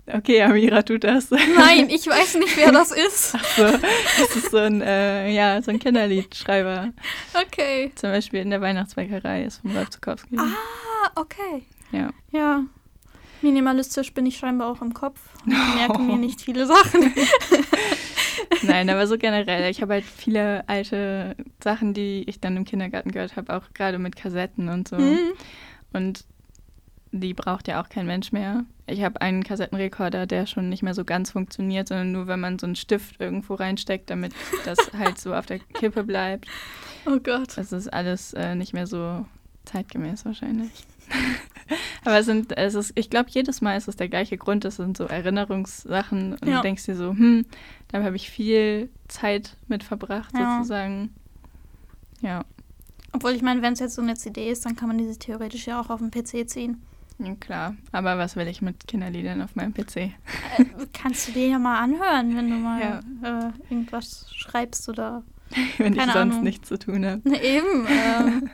Okay, 0.07 0.43
Amira 0.43 0.83
tut 0.83 1.05
das. 1.05 1.31
nein, 1.57 1.89
ich 1.91 2.07
weiß 2.07 2.37
nicht, 2.37 2.57
wer 2.57 2.73
das 2.73 2.91
ist. 2.91 3.35
Ach 3.37 3.45
so, 3.45 3.63
das 3.65 4.37
ist 4.37 4.51
so 4.51 4.57
ein, 4.57 4.81
äh, 4.81 5.31
ja, 5.31 5.61
so 5.63 5.71
ein 5.71 5.79
Kinderliedschreiber. 5.79 6.93
Okay. 7.35 7.93
Zum 7.95 8.11
Beispiel 8.11 8.41
in 8.41 8.51
der 8.51 8.61
Weihnachtsbäckerei 8.61 9.45
ist 9.45 9.59
von 9.59 9.77
Rolf 9.77 9.91
Zukowski. 9.91 10.37
Ah, 10.39 11.11
okay. 11.17 11.65
Ja. 11.93 12.11
Ja. 12.33 12.65
Minimalistisch 13.43 14.13
bin 14.13 14.27
ich 14.27 14.37
scheinbar 14.37 14.69
auch 14.69 14.83
im 14.83 14.95
Kopf 14.95 15.21
und 15.45 15.53
merke 15.77 15.99
mir 16.01 16.17
nicht 16.17 16.41
viele 16.41 16.67
Sachen. 16.67 17.13
Nein, 18.63 18.91
aber 18.91 19.07
so 19.07 19.17
generell. 19.17 19.71
Ich 19.71 19.81
habe 19.81 19.95
halt 19.95 20.05
viele 20.05 20.69
alte 20.69 21.37
Sachen, 21.63 21.95
die 21.95 22.25
ich 22.27 22.41
dann 22.41 22.57
im 22.57 22.65
Kindergarten 22.65 23.13
gehört 23.13 23.37
habe, 23.37 23.55
auch 23.57 23.73
gerade 23.75 23.99
mit 23.99 24.17
Kassetten 24.17 24.69
und 24.69 24.89
so. 24.89 24.99
Hm. 24.99 25.33
Und 25.93 26.25
die 27.13 27.35
braucht 27.35 27.69
ja 27.69 27.83
auch 27.83 27.89
kein 27.89 28.07
Mensch 28.07 28.33
mehr. 28.33 28.65
Ich 28.87 29.03
habe 29.03 29.21
einen 29.21 29.43
Kassettenrekorder, 29.43 30.27
der 30.27 30.47
schon 30.47 30.69
nicht 30.69 30.83
mehr 30.83 30.95
so 30.95 31.05
ganz 31.05 31.33
funktioniert, 31.33 31.89
sondern 31.89 32.13
nur, 32.13 32.27
wenn 32.27 32.41
man 32.41 32.59
so 32.59 32.67
einen 32.67 32.77
Stift 32.77 33.21
irgendwo 33.21 33.55
reinsteckt, 33.55 34.11
damit 34.11 34.33
das 34.65 34.79
halt 34.99 35.19
so 35.19 35.35
auf 35.35 35.47
der 35.47 35.59
Kippe 35.59 36.05
bleibt. 36.05 36.47
Oh 37.07 37.19
Gott. 37.19 37.57
Das 37.57 37.73
ist 37.73 37.93
alles 37.93 38.33
äh, 38.35 38.55
nicht 38.55 38.73
mehr 38.73 38.87
so 38.87 39.27
zeitgemäß 39.65 40.25
wahrscheinlich. 40.25 40.71
Aber 42.05 42.19
es 42.19 42.27
sind, 42.27 42.57
es 42.57 42.75
ist, 42.75 42.93
ich 42.97 43.11
glaube, 43.11 43.31
jedes 43.31 43.61
Mal 43.61 43.77
ist 43.77 43.87
es 43.89 43.97
der 43.97 44.09
gleiche 44.09 44.37
Grund. 44.39 44.65
Es 44.65 44.77
sind 44.77 44.97
so 44.97 45.05
Erinnerungssachen 45.05 46.33
und 46.35 46.49
Ja. 46.49 46.57
du 46.57 46.63
denkst 46.63 46.85
dir 46.87 46.97
so, 46.97 47.11
hm, 47.11 47.45
da 47.89 48.03
habe 48.03 48.17
ich 48.17 48.31
viel 48.31 48.89
Zeit 49.09 49.57
mit 49.69 49.85
verbracht, 49.85 50.35
Ja. 50.37 50.57
sozusagen. 50.59 51.11
Ja, 52.23 52.45
Obwohl, 53.13 53.33
ich 53.33 53.43
meine, 53.43 53.61
wenn 53.63 53.73
es 53.73 53.81
jetzt 53.81 53.95
so 53.97 54.03
eine 54.03 54.15
CD 54.15 54.51
ist, 54.51 54.65
dann 54.67 54.77
kann 54.77 54.87
man 54.89 54.97
diese 54.99 55.19
theoretisch 55.19 55.67
ja 55.67 55.81
auch 55.81 55.91
auf 55.91 55.99
dem 56.01 56.11
PC 56.11 56.47
ziehen. 56.49 56.81
ja, 57.19 57.35
klar. 57.35 57.75
Aber 57.93 58.19
was 58.19 58.37
will 58.37 58.47
ich 58.47 58.63
mit 58.63 58.87
Kinderliedern 58.87 59.43
auf 59.43 59.57
meinem 59.57 59.75
PC? 59.75 59.97
Äh, 59.97 60.13
kannst 60.93 61.27
du 61.29 61.33
dir 61.33 61.49
ja 61.49 61.59
mal 61.59 61.81
anhören, 61.81 62.37
wenn 62.37 62.51
du 62.51 62.57
mal 62.57 62.81
Ja. 62.81 63.49
äh, 63.49 63.53
irgendwas 63.69 64.31
schreibst 64.35 64.89
oder 64.89 65.23
Wenn 65.79 65.95
ich 65.95 66.03
sonst 66.05 66.17
Ahnung. 66.17 66.43
nichts 66.45 66.69
zu 66.69 66.79
tun 66.79 67.05
habe. 67.05 67.21
Na 67.25 67.41
eben. 67.41 67.87
Ähm, 67.91 68.51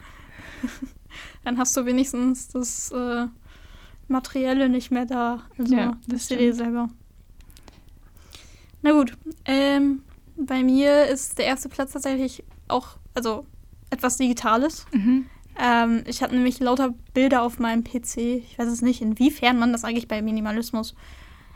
dann 1.47 1.59
hast 1.59 1.77
du 1.77 1.87
wenigstens 1.87 2.49
das 2.49 2.91
äh, 2.91 3.27
Materielle 4.09 4.69
nicht 4.69 4.91
mehr 4.91 5.07
da. 5.07 5.45
Also 5.57 5.77
Ja, 5.77 5.97
das 6.09 6.27
CD 6.27 6.53
stimmt. 6.53 6.57
selber. 6.57 6.89
Na 8.83 8.91
gut. 8.91 9.17
Ähm, 9.45 10.03
bei 10.37 10.65
mir 10.65 11.07
ist 11.07 11.39
der 11.39 11.47
erste 11.47 11.69
Platz 11.69 11.93
tatsächlich 11.93 12.43
auch, 12.67 12.97
also 13.15 13.47
etwas 13.91 14.17
Digitales. 14.17 14.87
Mhm. 14.93 15.27
Ähm, 15.57 16.03
ich 16.07 16.21
habe 16.21 16.35
nämlich 16.35 16.59
lauter 16.59 16.95
Bilder 17.15 17.43
auf 17.43 17.61
meinem 17.61 17.85
PC. 17.85 18.17
Ich 18.19 18.59
weiß 18.59 18.67
es 18.67 18.83
nicht, 18.83 19.01
inwiefern 19.01 19.57
man 19.57 19.71
das 19.71 19.85
eigentlich 19.85 20.09
bei 20.09 20.21
Minimalismus. 20.23 20.97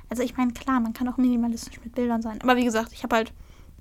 Also 0.09 0.23
ich 0.23 0.37
meine, 0.37 0.53
klar, 0.53 0.79
man 0.79 0.93
kann 0.93 1.09
auch 1.09 1.17
minimalistisch 1.17 1.81
mit 1.83 1.97
Bildern 1.97 2.23
sein. 2.23 2.39
Aber 2.43 2.57
wie 2.57 2.65
gesagt, 2.65 2.93
ich 2.93 3.03
habe 3.03 3.17
halt 3.17 3.33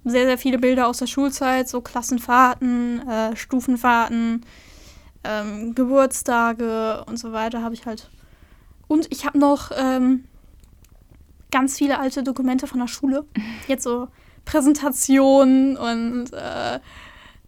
sehr, 0.05 0.25
sehr 0.25 0.39
viele 0.39 0.57
Bilder 0.57 0.87
aus 0.87 0.97
der 0.97 1.07
Schulzeit, 1.07 1.69
so 1.69 1.81
Klassenfahrten, 1.81 3.07
äh, 3.07 3.35
Stufenfahrten, 3.35 4.43
ähm, 5.23 5.75
Geburtstage 5.75 7.03
und 7.05 7.17
so 7.17 7.31
weiter 7.31 7.61
habe 7.61 7.73
ich 7.73 7.85
halt. 7.85 8.09
Und 8.87 9.07
ich 9.11 9.25
habe 9.25 9.37
noch 9.37 9.71
ähm, 9.75 10.25
ganz 11.51 11.77
viele 11.77 11.99
alte 11.99 12.23
Dokumente 12.23 12.67
von 12.67 12.79
der 12.79 12.87
Schule. 12.87 13.25
Jetzt 13.67 13.83
so 13.83 14.07
Präsentationen 14.45 15.77
und 15.77 16.33
äh, 16.33 16.79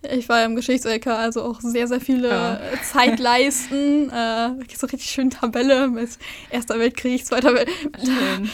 ich 0.04 0.28
war 0.30 0.40
ja 0.40 0.46
im 0.46 0.56
Geschichts-LK, 0.56 1.08
also 1.08 1.44
auch 1.44 1.60
sehr, 1.62 1.88
sehr 1.88 2.02
viele 2.02 2.30
Ja. 2.30 2.60
Zeitleisten. 2.84 4.10
äh, 4.10 4.50
so 4.76 4.88
richtig 4.88 5.10
schön 5.12 5.30
Tabelle 5.30 5.88
mit 5.90 6.10
Erster 6.50 6.80
Weltkrieg, 6.80 7.26
Zweiter 7.26 7.54
Weltkrieg. 7.54 7.92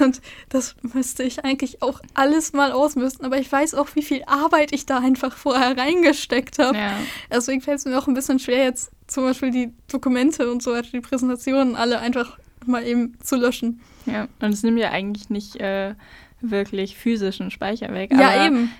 Und 0.00 0.20
das 0.48 0.74
müsste 0.94 1.22
ich 1.22 1.44
eigentlich 1.44 1.82
auch 1.82 2.00
alles 2.14 2.52
mal 2.52 2.72
ausmisten. 2.72 3.24
Aber 3.24 3.38
ich 3.38 3.50
weiß 3.50 3.74
auch, 3.74 3.88
wie 3.94 4.02
viel 4.02 4.22
Arbeit 4.26 4.72
ich 4.72 4.86
da 4.86 4.98
einfach 4.98 5.36
vorher 5.36 5.76
reingesteckt 5.76 6.58
habe. 6.58 6.76
Ja. 6.76 6.98
Deswegen 7.32 7.60
fällt 7.60 7.78
es 7.78 7.84
mir 7.84 7.98
auch 7.98 8.08
ein 8.08 8.14
bisschen 8.14 8.38
schwer, 8.38 8.64
jetzt 8.64 8.90
zum 9.06 9.24
Beispiel 9.24 9.50
die 9.50 9.72
Dokumente 9.90 10.50
und 10.50 10.62
so 10.62 10.72
weiter, 10.72 10.88
die 10.92 11.00
Präsentationen 11.00 11.76
alle 11.76 12.00
einfach 12.00 12.38
mal 12.66 12.86
eben 12.86 13.16
zu 13.22 13.36
löschen. 13.36 13.80
ja. 14.06 14.28
Und 14.40 14.52
es 14.52 14.62
nimmt 14.62 14.78
ja 14.78 14.90
eigentlich 14.90 15.30
nicht 15.30 15.56
äh, 15.56 15.94
wirklich 16.40 16.96
physischen 16.96 17.50
Speicher 17.50 17.92
weg. 17.92 18.10
ja, 18.12 18.46
eben. 18.46 18.70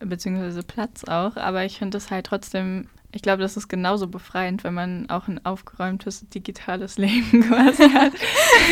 Beziehungsweise 0.00 0.62
Platz 0.62 1.04
auch, 1.04 1.36
aber 1.36 1.64
ich 1.64 1.78
finde 1.78 1.96
das 1.96 2.10
halt 2.10 2.26
trotzdem, 2.26 2.88
ich 3.12 3.22
glaube, 3.22 3.42
das 3.42 3.56
ist 3.56 3.68
genauso 3.68 4.06
befreiend, 4.08 4.64
wenn 4.64 4.74
man 4.74 5.08
auch 5.10 5.28
ein 5.28 5.44
aufgeräumtes 5.44 6.28
digitales 6.28 6.98
Leben 6.98 7.42
quasi 7.42 7.88
hat. 7.90 8.12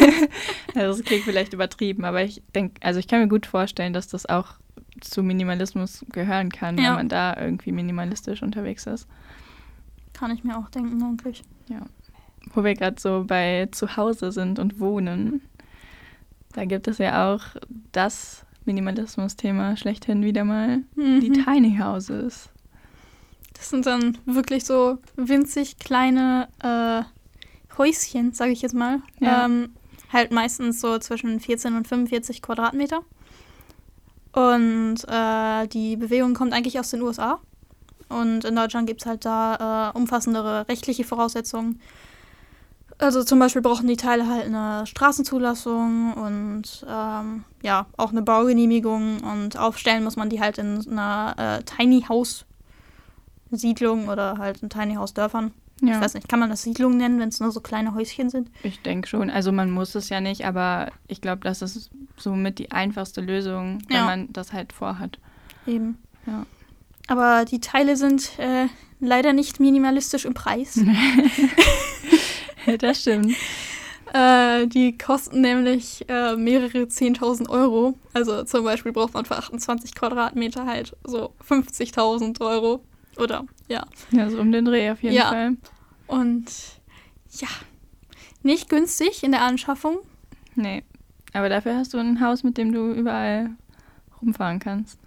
also 0.74 0.96
das 0.98 1.04
klingt 1.06 1.24
vielleicht 1.24 1.52
übertrieben, 1.52 2.04
aber 2.04 2.22
ich 2.22 2.42
denke, 2.54 2.80
also 2.82 3.00
ich 3.00 3.08
kann 3.08 3.20
mir 3.20 3.28
gut 3.28 3.46
vorstellen, 3.46 3.92
dass 3.92 4.08
das 4.08 4.26
auch 4.26 4.54
zu 5.00 5.22
Minimalismus 5.22 6.04
gehören 6.12 6.50
kann, 6.50 6.78
Ja. 6.78 6.84
wenn 6.90 6.94
man 6.94 7.08
da 7.08 7.36
irgendwie 7.38 7.72
minimalistisch 7.72 8.42
unterwegs 8.42 8.86
ist. 8.86 9.06
Kann 10.14 10.30
ich 10.30 10.42
mir 10.44 10.56
auch 10.56 10.70
denken, 10.70 11.02
eigentlich. 11.02 11.42
Wo 12.54 12.64
wir 12.64 12.74
gerade 12.74 12.98
so 12.98 13.24
bei 13.26 13.68
Zuhause 13.72 14.32
sind 14.32 14.58
und 14.58 14.80
Wohnen, 14.80 15.42
da 16.54 16.64
gibt 16.64 16.88
es 16.88 16.96
ja 16.98 17.34
auch 17.34 17.42
das 17.92 18.45
Minimalismus-Thema 18.66 19.76
schlechthin 19.76 20.22
wieder 20.22 20.44
mal, 20.44 20.82
die 20.96 21.30
Mhm. 21.30 21.44
Tiny 21.44 21.78
Houses. 21.78 22.50
Das 23.54 23.70
sind 23.70 23.86
dann 23.86 24.18
wirklich 24.26 24.64
so 24.64 24.98
winzig 25.16 25.78
kleine 25.78 26.48
äh, 26.62 27.02
Häuschen, 27.78 28.32
sage 28.32 28.52
ich 28.52 28.62
jetzt 28.62 28.74
mal. 28.74 29.00
Ja. 29.20 29.46
Ähm, 29.46 29.70
halt 30.12 30.30
meistens 30.32 30.80
so 30.80 30.98
zwischen 30.98 31.40
14 31.40 31.74
und 31.74 31.88
45 31.88 32.42
Quadratmeter. 32.42 33.00
Und 34.32 34.96
äh, 35.08 35.66
die 35.68 35.96
Bewegung 35.96 36.34
kommt 36.34 36.52
eigentlich 36.52 36.78
aus 36.78 36.90
den 36.90 37.02
USA. 37.02 37.40
Und 38.08 38.44
in 38.44 38.54
Deutschland 38.54 38.86
gibt 38.86 39.00
es 39.00 39.06
halt 39.06 39.24
da 39.24 39.90
äh, 39.94 39.98
umfassendere 39.98 40.68
rechtliche 40.68 41.04
Voraussetzungen. 41.04 41.80
Also 42.98 43.22
zum 43.24 43.38
Beispiel 43.38 43.60
brauchen 43.60 43.86
die 43.88 43.96
Teile 43.96 44.26
halt 44.26 44.46
eine 44.46 44.86
Straßenzulassung 44.86 46.14
und 46.14 46.86
ähm, 46.88 47.44
ja, 47.62 47.86
auch 47.98 48.10
eine 48.10 48.22
Baugenehmigung 48.22 49.20
und 49.20 49.58
aufstellen 49.58 50.02
muss 50.02 50.16
man 50.16 50.30
die 50.30 50.40
halt 50.40 50.56
in 50.58 50.80
einer 50.90 51.34
äh, 51.58 51.62
Tiny 51.64 52.02
House 52.08 52.46
Siedlung 53.50 54.08
oder 54.08 54.38
halt 54.38 54.62
in 54.62 54.70
Tiny 54.70 54.94
House 54.94 55.12
Dörfern. 55.14 55.52
Ja. 55.82 55.96
Ich 55.96 56.00
weiß 56.00 56.14
nicht, 56.14 56.26
kann 56.28 56.40
man 56.40 56.48
das 56.48 56.62
Siedlung 56.62 56.96
nennen, 56.96 57.20
wenn 57.20 57.28
es 57.28 57.38
nur 57.38 57.50
so 57.52 57.60
kleine 57.60 57.94
Häuschen 57.94 58.30
sind? 58.30 58.50
Ich 58.62 58.80
denke 58.80 59.06
schon. 59.08 59.28
Also 59.28 59.52
man 59.52 59.70
muss 59.70 59.94
es 59.94 60.08
ja 60.08 60.22
nicht, 60.22 60.46
aber 60.46 60.90
ich 61.06 61.20
glaube, 61.20 61.42
das 61.44 61.60
ist 61.60 61.90
somit 62.16 62.58
die 62.58 62.70
einfachste 62.72 63.20
Lösung, 63.20 63.80
wenn 63.88 63.96
Ja. 63.96 64.04
man 64.06 64.32
das 64.32 64.54
halt 64.54 64.72
vorhat. 64.72 65.18
Eben. 65.66 65.98
Ja. 66.26 66.46
Aber 67.08 67.44
die 67.44 67.60
Teile 67.60 67.96
sind 67.96 68.38
äh, 68.38 68.66
leider 69.00 69.34
nicht 69.34 69.60
minimalistisch 69.60 70.24
im 70.24 70.32
Preis. 70.34 70.80
das 72.78 73.00
stimmt. 73.00 73.34
Äh, 74.12 74.66
die 74.68 74.96
kosten 74.96 75.40
nämlich 75.40 76.04
äh, 76.08 76.36
mehrere 76.36 76.84
10.000 76.84 77.48
Euro. 77.48 77.94
Also 78.12 78.44
zum 78.44 78.64
Beispiel 78.64 78.92
braucht 78.92 79.14
man 79.14 79.24
für 79.24 79.36
28 79.36 79.94
Quadratmeter 79.94 80.64
halt 80.64 80.96
so 81.04 81.32
50.000 81.48 82.40
Euro. 82.40 82.84
Oder 83.18 83.44
ja. 83.68 83.84
Ja, 84.12 84.30
so 84.30 84.38
um 84.40 84.52
den 84.52 84.64
Dreh 84.64 84.90
auf 84.90 85.02
jeden 85.02 85.16
Ja. 85.16 85.28
Fall. 85.28 85.56
Und 86.06 86.44
ja, 87.32 87.48
nicht 88.42 88.68
günstig 88.68 89.24
in 89.24 89.32
der 89.32 89.42
Anschaffung. 89.42 89.98
Nee. 90.54 90.84
Aber 91.32 91.48
dafür 91.48 91.76
hast 91.76 91.92
du 91.92 91.98
ein 91.98 92.20
Haus, 92.20 92.44
mit 92.44 92.56
dem 92.56 92.72
du 92.72 92.92
überall 92.92 93.50
rumfahren 94.22 94.60
kannst. 94.60 94.98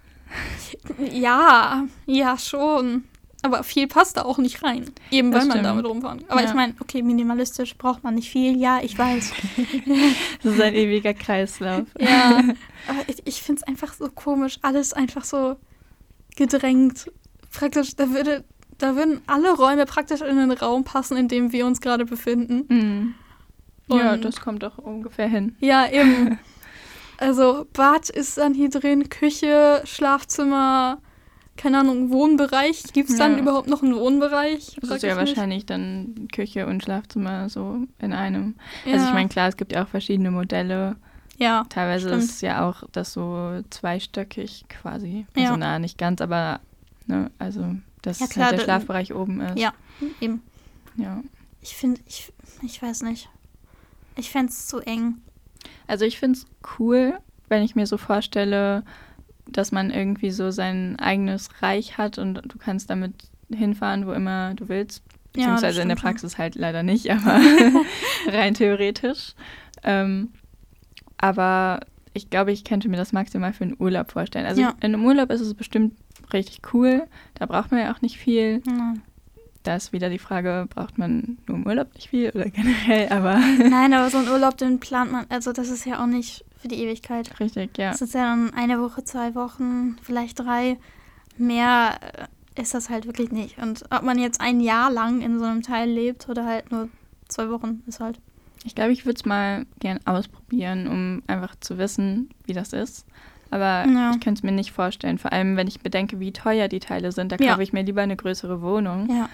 Ja, 1.10 1.86
ja 2.06 2.38
schon. 2.38 3.04
Aber 3.42 3.62
viel 3.64 3.86
passt 3.86 4.16
da 4.16 4.22
auch 4.22 4.38
nicht 4.38 4.62
rein. 4.62 4.90
Eben 5.10 5.30
Das 5.32 5.42
weil 5.42 5.48
man 5.56 5.62
damit 5.64 5.86
rumfahren 5.86 6.18
kann. 6.20 6.28
Aber 6.30 6.42
Ja. 6.42 6.48
ich 6.48 6.54
meine, 6.54 6.74
okay, 6.80 7.02
minimalistisch 7.02 7.76
braucht 7.78 8.04
man 8.04 8.14
nicht 8.14 8.30
viel. 8.30 8.56
Ja, 8.58 8.80
ich 8.82 8.98
weiß. 8.98 9.32
Das 10.42 10.54
ist 10.54 10.60
ein 10.60 10.74
ewiger 10.74 11.14
Kreislauf. 11.14 11.84
Ja, 11.98 12.38
aber 12.88 13.00
ich, 13.08 13.26
ich 13.26 13.42
finde 13.42 13.62
es 13.62 13.68
einfach 13.68 13.92
so 13.94 14.08
komisch, 14.10 14.58
alles 14.62 14.92
einfach 14.92 15.24
so 15.24 15.56
gedrängt. 16.36 17.10
Praktisch, 17.52 17.96
da 17.96 18.10
würde, 18.10 18.44
da 18.78 18.94
würden 18.96 19.20
alle 19.26 19.54
Räume 19.54 19.86
praktisch 19.86 20.20
in 20.20 20.36
den 20.36 20.50
Raum 20.52 20.84
passen, 20.84 21.16
in 21.16 21.28
dem 21.28 21.52
wir 21.52 21.66
uns 21.66 21.80
gerade 21.80 22.04
befinden. 22.04 22.64
Mhm. 22.68 23.14
Ja, 23.88 24.16
das 24.16 24.40
kommt 24.40 24.62
doch 24.62 24.78
ungefähr 24.78 25.28
hin. 25.28 25.56
Ja, 25.60 25.88
eben. 25.90 26.38
Also 27.22 27.66
Bad 27.74 28.08
ist 28.08 28.38
dann 28.38 28.54
hier 28.54 28.70
drin, 28.70 29.10
Küche, 29.10 29.82
Schlafzimmer, 29.84 31.02
keine 31.60 31.78
Ahnung, 31.80 32.10
Wohnbereich. 32.10 32.84
Gibt 32.94 33.10
es 33.10 33.16
dann 33.18 33.32
Ja. 33.34 33.38
überhaupt 33.40 33.68
noch 33.68 33.82
einen 33.82 33.94
Wohnbereich? 33.94 34.76
Das 34.80 34.90
ist 34.90 35.02
ja 35.02 35.14
wahrscheinlich 35.16 35.66
dann 35.66 36.28
Küche 36.32 36.66
und 36.66 36.82
Schlafzimmer 36.82 37.50
so 37.50 37.86
in 37.98 38.12
einem. 38.14 38.54
Ja. 38.86 38.94
Also 38.94 39.06
ich 39.08 39.12
meine, 39.12 39.28
klar, 39.28 39.48
es 39.48 39.56
gibt 39.58 39.72
ja 39.72 39.84
auch 39.84 39.88
verschiedene 39.88 40.30
Modelle. 40.30 40.96
ja, 41.36 41.64
Teilweise 41.68 42.08
Stimmt. 42.08 42.22
ist 42.24 42.40
ja 42.42 42.66
auch 42.68 42.84
das 42.92 43.12
so 43.12 43.60
zweistöckig 43.68 44.64
quasi. 44.68 45.26
Ja. 45.36 45.44
Also 45.44 45.56
na, 45.56 45.78
nicht 45.78 45.98
ganz, 45.98 46.20
aber 46.22 46.60
ne, 47.06 47.30
also 47.38 47.74
dass 48.02 48.20
Ja, 48.20 48.26
klar, 48.26 48.46
halt 48.48 48.58
der 48.58 48.64
Schlafbereich 48.64 49.14
oben 49.14 49.40
ist. 49.42 49.58
ja, 49.58 49.72
eben. 50.20 50.42
ja. 50.96 51.22
Ich 51.60 51.76
finde, 51.76 52.00
ich, 52.06 52.32
ich 52.62 52.80
weiß 52.82 53.02
nicht. 53.02 53.28
Ich 54.16 54.30
fände 54.30 54.50
es 54.50 54.66
zu 54.66 54.80
eng. 54.80 55.16
Also 55.86 56.06
ich 56.06 56.18
finde 56.18 56.38
es 56.38 56.46
cool, 56.78 57.18
wenn 57.48 57.62
ich 57.62 57.74
mir 57.76 57.86
so 57.86 57.98
vorstelle, 57.98 58.82
dass 59.52 59.72
man 59.72 59.90
irgendwie 59.90 60.30
so 60.30 60.50
sein 60.50 60.98
eigenes 60.98 61.48
Reich 61.62 61.98
hat 61.98 62.18
und 62.18 62.34
du 62.46 62.58
kannst 62.58 62.90
damit 62.90 63.14
hinfahren, 63.52 64.06
wo 64.06 64.12
immer 64.12 64.54
du 64.54 64.68
willst. 64.68 65.02
Ja, 65.36 65.42
Beziehungsweise 65.44 65.82
in 65.82 65.88
der. 65.88 65.96
Praxis 65.96 66.38
halt 66.38 66.54
leider 66.56 66.82
nicht, 66.82 67.10
aber 67.12 67.40
rein 68.26 68.54
theoretisch. 68.54 69.34
Ähm, 69.82 70.30
aber 71.18 71.80
ich 72.14 72.30
glaube, 72.30 72.52
ich 72.52 72.64
könnte 72.64 72.88
mir 72.88 72.96
das 72.96 73.12
maximal 73.12 73.52
für 73.52 73.64
einen 73.64 73.76
Urlaub 73.78 74.10
vorstellen. 74.10 74.46
Also 74.46 74.60
Ja. 74.62 74.70
in 74.80 74.94
einem 74.94 75.04
Urlaub 75.04 75.30
ist 75.30 75.40
es 75.40 75.54
bestimmt 75.54 75.94
richtig 76.32 76.60
cool. 76.72 77.02
Da 77.34 77.46
braucht 77.46 77.70
man 77.70 77.80
ja 77.80 77.92
auch 77.94 78.00
nicht 78.02 78.16
viel. 78.18 78.62
Ja. 78.66 78.94
Da 79.62 79.76
ist 79.76 79.92
wieder 79.92 80.08
die 80.08 80.18
Frage, 80.18 80.66
braucht 80.70 80.96
man 80.96 81.38
nur 81.46 81.58
im 81.58 81.66
Urlaub 81.66 81.94
nicht 81.94 82.08
viel 82.08 82.30
oder 82.30 82.48
generell, 82.50 83.08
aber 83.10 83.38
Nein, 83.68 83.92
aber 83.92 84.08
so 84.10 84.18
ein 84.18 84.28
Urlaub, 84.28 84.56
den 84.56 84.80
plant 84.80 85.12
man, 85.12 85.26
also 85.28 85.52
das 85.52 85.68
ist 85.68 85.84
ja 85.84 86.02
auch 86.02 86.06
nicht 86.06 86.44
für 86.60 86.68
die 86.68 86.76
Ewigkeit. 86.82 87.38
richtig, 87.40 87.76
ja. 87.78 87.90
Das 87.92 88.00
ist 88.02 88.14
ja 88.14 88.20
dann 88.34 88.52
eine 88.54 88.80
Woche, 88.80 89.02
zwei 89.04 89.34
Wochen, 89.34 89.96
vielleicht 90.02 90.38
drei. 90.38 90.78
Mehr 91.38 91.98
äh, 92.54 92.60
ist 92.60 92.74
das 92.74 92.90
halt 92.90 93.06
wirklich 93.06 93.30
nicht. 93.30 93.58
Und 93.58 93.84
ob 93.90 94.02
man 94.02 94.18
jetzt 94.18 94.40
ein 94.40 94.60
Jahr 94.60 94.90
lang 94.90 95.22
in 95.22 95.38
so 95.38 95.44
einem 95.46 95.62
Teil 95.62 95.88
lebt 95.88 96.28
oder 96.28 96.44
halt 96.44 96.70
nur 96.70 96.88
zwei 97.28 97.48
Wochen, 97.50 97.82
ist 97.86 98.00
halt. 98.00 98.20
Ich 98.64 98.74
glaube, 98.74 98.92
ich 98.92 99.06
würde 99.06 99.16
es 99.16 99.24
mal 99.24 99.64
gern 99.78 100.00
ausprobieren, 100.04 100.86
um 100.86 101.22
einfach 101.26 101.54
zu 101.60 101.78
wissen, 101.78 102.28
wie 102.44 102.52
das 102.52 102.72
ist. 102.74 103.06
Aber 103.50 103.86
Ja. 103.88 104.10
ich 104.12 104.20
könnte 104.20 104.40
es 104.40 104.42
mir 104.42 104.52
nicht 104.52 104.72
vorstellen. 104.72 105.16
Vor 105.18 105.32
allem, 105.32 105.56
wenn 105.56 105.66
ich 105.66 105.80
bedenke, 105.80 106.20
wie 106.20 106.32
teuer 106.32 106.68
die 106.68 106.78
Teile 106.80 107.10
sind. 107.12 107.32
Da 107.32 107.36
Ja. 107.40 107.52
kaufe 107.52 107.62
ich 107.62 107.72
mir 107.72 107.82
lieber 107.82 108.02
eine 108.02 108.16
größere 108.16 108.60
Wohnung, 108.60 109.08
Ja. 109.10 109.28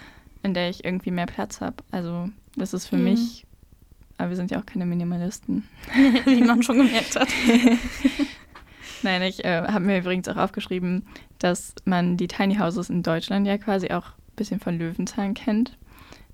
in 0.45 0.55
der 0.55 0.71
ich 0.71 0.85
irgendwie 0.85 1.11
mehr 1.11 1.27
Platz 1.27 1.61
habe. 1.61 1.77
Also 1.91 2.29
das 2.57 2.73
ist 2.73 2.87
für 2.87 2.97
Mhm. 2.97 3.05
mich, 3.05 3.46
aber 4.19 4.31
wir 4.31 4.37
sind 4.37 4.51
ja 4.51 4.59
auch 4.61 4.67
keine 4.67 4.87
Minimalisten. 4.87 5.67
Wie 6.25 6.43
man 6.43 6.63
schon 6.63 6.79
gemerkt 6.79 7.17
hat. 7.17 7.29
Nein, 9.03 9.23
ich 9.23 9.45
äh, 9.45 9.63
habe 9.63 9.85
mir 9.85 9.99
übrigens 9.99 10.29
auch 10.29 10.37
aufgeschrieben, 10.37 11.07
dass 11.39 11.75
man 11.85 12.17
die 12.17 12.29
Tiny 12.29 12.57
Houses 12.57 12.91
in 12.91 13.03
Deutschland 13.03 13.47
ja 13.47 13.59
quasi 13.59 13.91
auch 13.91 14.07
ein 14.07 14.37
bisschen 14.37 14.61
von 14.61 14.79
Löwenzahn 14.79 15.35
kennt. 15.35 15.77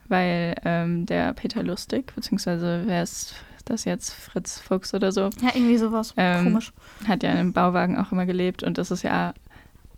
Weil 0.09 0.55
ähm, 0.65 1.07
der 1.07 1.33
Peter 1.33 1.63
Lustig, 1.63 2.15
beziehungsweise 2.15 2.83
wer 2.87 3.03
ist 3.03 3.35
das 3.65 3.85
jetzt, 3.85 4.13
Fritz 4.13 4.59
Fuchs 4.59 4.93
oder 4.95 5.13
so, 5.13 5.31
Ja, 5.41 5.51
irgendwie 5.55 5.79
sowas. 5.79 6.15
Ähm, 6.17 6.45
Komisch. 6.45 6.73
hat 7.07 7.23
ja 7.23 7.31
in 7.31 7.39
einem 7.39 7.53
Bauwagen 7.53 7.97
auch 7.97 8.13
immer 8.13 8.27
gelebt 8.27 8.63
und 8.63 8.79
das 8.79 8.91
ist 8.91 9.03
ja 9.03 9.35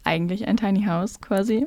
eigentlich 0.05 0.47
ein 0.47 0.57
Tiny 0.57 0.85
House 0.85 1.21
quasi. 1.21 1.67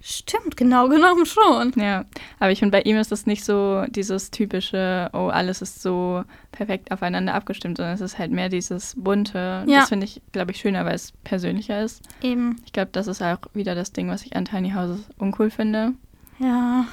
Stimmt, 0.00 0.56
genau 0.56 0.88
genommen 0.88 1.26
schon. 1.26 1.72
Ja, 1.76 2.04
aber 2.38 2.52
ich 2.52 2.60
finde, 2.60 2.72
bei 2.72 2.82
ihm 2.82 2.96
ist 2.96 3.10
das 3.10 3.26
nicht 3.26 3.44
so 3.44 3.84
dieses 3.88 4.30
typische, 4.30 5.10
oh, 5.12 5.26
alles 5.28 5.60
ist 5.60 5.82
so 5.82 6.22
perfekt 6.52 6.92
aufeinander 6.92 7.34
abgestimmt, 7.34 7.78
sondern 7.78 7.94
es 7.94 8.00
ist 8.00 8.18
halt 8.18 8.30
mehr 8.30 8.48
dieses 8.48 8.94
bunte. 8.96 9.64
Ja. 9.66 9.80
Das 9.80 9.88
finde 9.88 10.06
ich, 10.06 10.22
glaube 10.32 10.52
ich, 10.52 10.58
schöner, 10.58 10.84
weil 10.84 10.94
es 10.94 11.12
persönlicher 11.24 11.82
ist. 11.82 12.02
Eben. 12.22 12.56
Ich 12.64 12.72
glaube, 12.72 12.90
das 12.92 13.08
ist 13.08 13.20
auch 13.22 13.38
wieder 13.54 13.74
das 13.74 13.92
Ding, 13.92 14.08
was 14.08 14.22
ich 14.24 14.36
an 14.36 14.44
Tiny 14.44 14.70
Houses 14.70 15.00
uncool 15.18 15.50
finde. 15.50 15.94
Ja. 16.38 16.86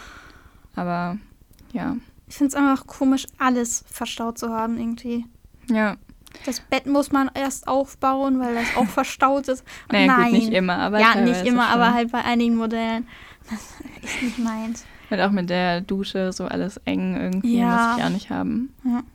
Aber 0.75 1.17
ja, 1.73 1.95
Ich 2.27 2.35
finde 2.35 2.49
es 2.49 2.55
einfach 2.55 2.87
komisch, 2.87 3.27
alles 3.37 3.83
verstaut 3.87 4.37
zu 4.39 4.49
haben 4.49 4.77
irgendwie. 4.79 5.25
ja. 5.69 5.95
Das 6.45 6.59
Bett 6.59 6.85
muss 6.85 7.11
man 7.11 7.29
erst 7.33 7.67
aufbauen, 7.67 8.39
weil 8.39 8.55
das 8.55 8.75
auch 8.77 8.85
verstaut 8.89 9.47
ist. 9.47 9.63
Naja, 9.91 10.07
nein. 10.07 10.23
gut, 10.31 10.33
nicht 10.33 10.51
immer, 10.53 10.77
aber 10.77 10.99
ja, 10.99 11.15
nicht 11.15 11.45
immer, 11.45 11.67
aber 11.69 11.93
halt 11.93 12.11
bei 12.11 12.23
einigen 12.23 12.55
Modellen. 12.55 13.07
Das 13.49 13.59
ist 14.11 14.21
nicht 14.23 14.39
meins. 14.39 14.85
Und 15.11 15.19
auch 15.21 15.31
mit 15.31 15.49
der 15.49 15.81
Dusche 15.81 16.33
so 16.33 16.45
alles 16.45 16.77
eng 16.85 17.15
irgendwie, 17.15 17.59
Ja. 17.59 17.89
muss 17.89 17.97
ich 17.99 18.03
auch 18.05 18.09
nicht 18.09 18.29
haben. 18.29 18.73
Ja. 18.83 19.03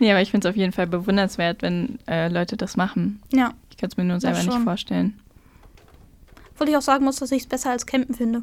Nee, 0.00 0.10
aber 0.12 0.20
ich 0.22 0.30
finde 0.30 0.46
es 0.46 0.52
auf 0.52 0.56
jeden 0.56 0.72
Fall 0.72 0.86
bewundernswert, 0.86 1.62
wenn 1.62 1.98
äh, 2.06 2.28
Leute 2.28 2.56
das 2.56 2.76
machen. 2.76 3.20
Ja. 3.32 3.52
Ich 3.70 3.76
kann 3.78 3.88
es 3.90 3.96
mir 3.96 4.04
nur 4.04 4.20
selber 4.20 4.42
nicht 4.42 4.58
vorstellen. 4.62 5.18
Obwohl 6.54 6.68
ich 6.68 6.76
auch 6.76 6.82
sagen 6.82 7.04
muss, 7.04 7.16
dass 7.16 7.32
ich 7.32 7.42
es 7.42 7.48
besser 7.48 7.70
als 7.70 7.84
Campen 7.86 8.14
finde. 8.14 8.42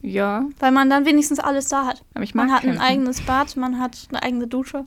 Ja, 0.00 0.44
Weil 0.60 0.70
man 0.70 0.88
dann 0.88 1.04
wenigstens 1.06 1.40
alles 1.40 1.66
da 1.68 1.84
hat. 1.86 2.04
aber 2.14 2.22
ich 2.22 2.34
mag 2.34 2.46
Man 2.46 2.54
hat 2.54 2.62
ein 2.62 2.68
campen. 2.76 2.82
eigenes 2.84 3.20
Bad, 3.22 3.56
man 3.56 3.80
hat 3.80 4.06
eine 4.10 4.22
eigene 4.22 4.46
Dusche. 4.46 4.84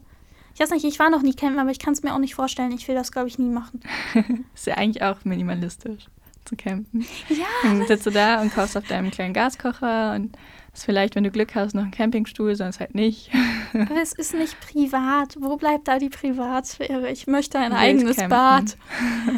Ich 0.53 0.59
weiß 0.59 0.71
nicht, 0.71 0.85
ich 0.85 0.99
war 0.99 1.09
noch 1.09 1.21
nie 1.21 1.33
campen, 1.33 1.59
aber 1.59 1.71
ich 1.71 1.79
kann 1.79 1.93
es 1.93 2.03
mir 2.03 2.13
auch 2.13 2.19
nicht 2.19 2.35
vorstellen. 2.35 2.71
Ich 2.71 2.87
will 2.87 2.95
das, 2.95 3.11
glaube 3.11 3.27
ich, 3.27 3.39
nie 3.39 3.49
machen. 3.49 3.81
Ist 4.53 4.67
ja 4.67 4.75
eigentlich 4.75 5.03
auch 5.03 5.23
minimalistisch 5.23 6.07
zu 6.45 6.55
campen. 6.55 7.05
Ja. 7.29 7.45
Dann 7.63 7.87
sitzt 7.87 8.05
du 8.05 8.11
da 8.11 8.41
und 8.41 8.53
kaufst 8.53 8.75
auf 8.75 8.87
deinem 8.87 9.11
kleinen 9.11 9.33
Gaskocher 9.33 10.13
und 10.13 10.37
hast 10.73 10.85
vielleicht, 10.85 11.15
wenn 11.15 11.23
du 11.23 11.31
Glück 11.31 11.55
hast, 11.55 11.73
noch 11.73 11.83
einen 11.83 11.91
Campingstuhl, 11.91 12.55
sonst 12.55 12.79
halt 12.79 12.95
nicht. 12.95 13.29
Aber 13.73 14.01
es 14.01 14.13
ist 14.13 14.33
nicht 14.33 14.59
privat. 14.59 15.37
Wo 15.39 15.55
bleibt 15.57 15.87
da 15.87 15.99
die 15.99 16.09
Privatsphäre? 16.09 17.09
Ich 17.09 17.27
möchte 17.27 17.59
ein 17.59 17.73
eigenes 17.73 18.17
campen. 18.17 18.29
Bad. 18.29 18.77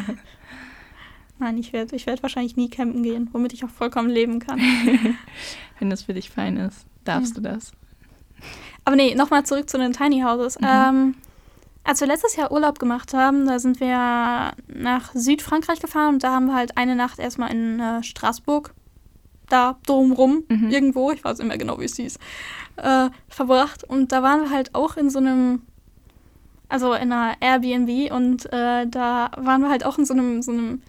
Nein, 1.38 1.58
ich 1.58 1.72
werde 1.72 1.96
ich 1.96 2.06
werd 2.06 2.22
wahrscheinlich 2.22 2.56
nie 2.56 2.70
campen 2.70 3.02
gehen, 3.02 3.28
womit 3.32 3.52
ich 3.52 3.64
auch 3.64 3.70
vollkommen 3.70 4.10
leben 4.10 4.38
kann. 4.38 4.60
Wenn 5.78 5.90
das 5.90 6.02
für 6.02 6.14
dich 6.14 6.30
fein 6.30 6.56
ist, 6.56 6.86
darfst 7.04 7.36
du 7.36 7.40
das. 7.40 7.72
Aber 8.84 8.96
nee, 8.96 9.14
nochmal 9.14 9.44
zurück 9.44 9.68
zu 9.70 9.78
den 9.78 9.92
Tiny 9.92 10.20
Houses. 10.22 10.58
Mhm. 10.60 10.66
Ähm, 10.68 11.14
als 11.84 12.00
wir 12.00 12.08
letztes 12.08 12.36
Jahr 12.36 12.50
Urlaub 12.50 12.78
gemacht 12.78 13.12
haben, 13.14 13.46
da 13.46 13.58
sind 13.58 13.80
wir 13.80 14.52
nach 14.68 15.12
Südfrankreich 15.14 15.80
gefahren 15.80 16.14
und 16.14 16.24
da 16.24 16.32
haben 16.32 16.46
wir 16.46 16.54
halt 16.54 16.76
eine 16.76 16.96
Nacht 16.96 17.18
erstmal 17.18 17.50
in 17.52 17.78
äh, 17.80 18.02
Straßburg, 18.02 18.72
da 19.48 19.76
drumrum, 19.86 20.44
Mhm. 20.48 20.70
irgendwo, 20.70 21.10
ich 21.12 21.22
weiß 21.22 21.38
nicht 21.38 21.48
mehr 21.48 21.58
genau, 21.58 21.78
wie 21.78 21.84
es 21.84 21.96
hieß, 21.96 22.18
äh, 22.76 23.10
verbracht. 23.28 23.84
Und 23.84 24.12
da 24.12 24.22
waren 24.22 24.40
wir 24.42 24.50
halt 24.50 24.74
auch 24.74 24.96
in 24.96 25.10
so 25.10 25.18
einem, 25.18 25.62
also 26.70 26.94
in 26.94 27.12
einer 27.12 27.36
Airbnb 27.40 28.10
und 28.12 28.46
äh, 28.52 28.86
da 28.86 29.30
waren 29.36 29.60
wir 29.60 29.68
halt 29.68 29.84
auch 29.84 29.98
in 29.98 30.06
so 30.06 30.14
einem, 30.14 30.40
so 30.40 30.52
einem, 30.52 30.82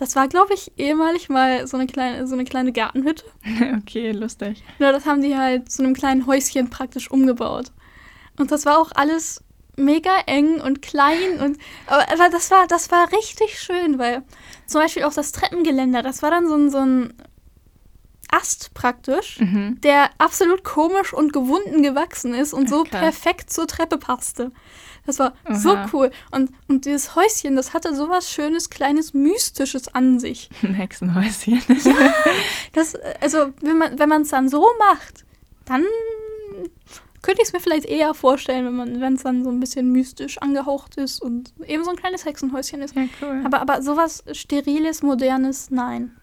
das 0.00 0.16
war, 0.16 0.28
glaube 0.28 0.54
ich, 0.54 0.72
ehemalig 0.78 1.28
mal 1.28 1.66
so 1.66 1.76
eine 1.76 1.86
kleine, 1.86 2.26
so 2.26 2.34
eine 2.34 2.44
kleine 2.44 2.72
Gartenhütte. 2.72 3.24
okay, 3.82 4.12
lustig. 4.12 4.62
Nur 4.78 4.92
das 4.92 5.04
haben 5.04 5.20
die 5.20 5.36
halt 5.36 5.70
zu 5.70 5.82
einem 5.82 5.92
kleinen 5.94 6.26
Häuschen 6.26 6.70
praktisch 6.70 7.10
umgebaut. 7.10 7.66
Und 8.38 8.50
das 8.50 8.64
war 8.64 8.78
auch 8.78 8.90
alles 8.94 9.44
mega 9.76 10.10
eng 10.26 10.60
und 10.60 10.80
klein 10.80 11.38
und 11.42 11.58
aber, 11.86 12.28
das 12.30 12.50
war 12.50 12.66
das 12.66 12.90
war 12.90 13.12
richtig 13.12 13.58
schön, 13.60 13.98
weil 13.98 14.22
zum 14.66 14.80
Beispiel 14.80 15.04
auch 15.04 15.12
das 15.12 15.32
Treppengeländer, 15.32 16.02
das 16.02 16.22
war 16.22 16.30
dann 16.30 16.46
so 16.48 16.54
ein, 16.54 16.70
so 16.70 16.78
ein 16.78 17.14
Ast 18.30 18.72
praktisch, 18.74 19.40
Mhm. 19.40 19.80
der 19.82 20.10
absolut 20.18 20.64
komisch 20.64 21.12
und 21.12 21.32
gewunden 21.32 21.82
gewachsen 21.82 22.32
ist 22.32 22.52
und 22.54 22.68
so 22.68 22.84
krass. 22.84 23.00
perfekt 23.00 23.52
zur 23.52 23.66
Treppe 23.66 23.98
passte. 23.98 24.52
Das 25.06 25.18
war 25.18 25.34
so 25.50 25.74
Aha. 25.74 25.90
cool. 25.92 26.10
Und, 26.30 26.50
und 26.68 26.84
dieses 26.84 27.16
Häuschen, 27.16 27.56
das 27.56 27.74
hatte 27.74 27.94
sowas 27.94 28.30
Schönes, 28.30 28.70
Kleines, 28.70 29.14
Mystisches 29.14 29.88
an 29.94 30.18
sich. 30.20 30.50
Ein 30.62 30.74
Hexenhäuschen. 30.74 31.62
Das, 32.72 32.94
äh, 32.94 33.14
also, 33.20 33.52
wenn 33.60 33.78
man 33.78 33.98
wenn 33.98 34.08
man 34.08 34.22
es 34.22 34.28
dann 34.28 34.48
so 34.48 34.64
macht, 34.78 35.24
dann 35.64 35.84
könnte 37.22 37.42
ich 37.42 37.48
es 37.48 37.52
mir 37.52 37.60
vielleicht 37.60 37.84
eher 37.84 38.14
vorstellen, 38.14 38.64
wenn 38.64 38.76
man, 38.76 39.00
wenn 39.00 39.14
es 39.14 39.22
dann 39.22 39.44
so 39.44 39.50
ein 39.50 39.60
bisschen 39.60 39.92
mystisch 39.92 40.38
angehaucht 40.38 40.96
ist 40.96 41.20
und 41.20 41.52
eben 41.66 41.84
so 41.84 41.90
ein 41.90 41.96
kleines 41.96 42.24
Hexenhäuschen 42.24 42.80
ist. 42.80 42.96
Ja, 42.96 43.02
cool. 43.20 43.42
Aber, 43.44 43.60
aber 43.60 43.82
sowas 43.82 44.24
Steriles, 44.32 45.02
Modernes, 45.02 45.70
nein. 45.70 46.16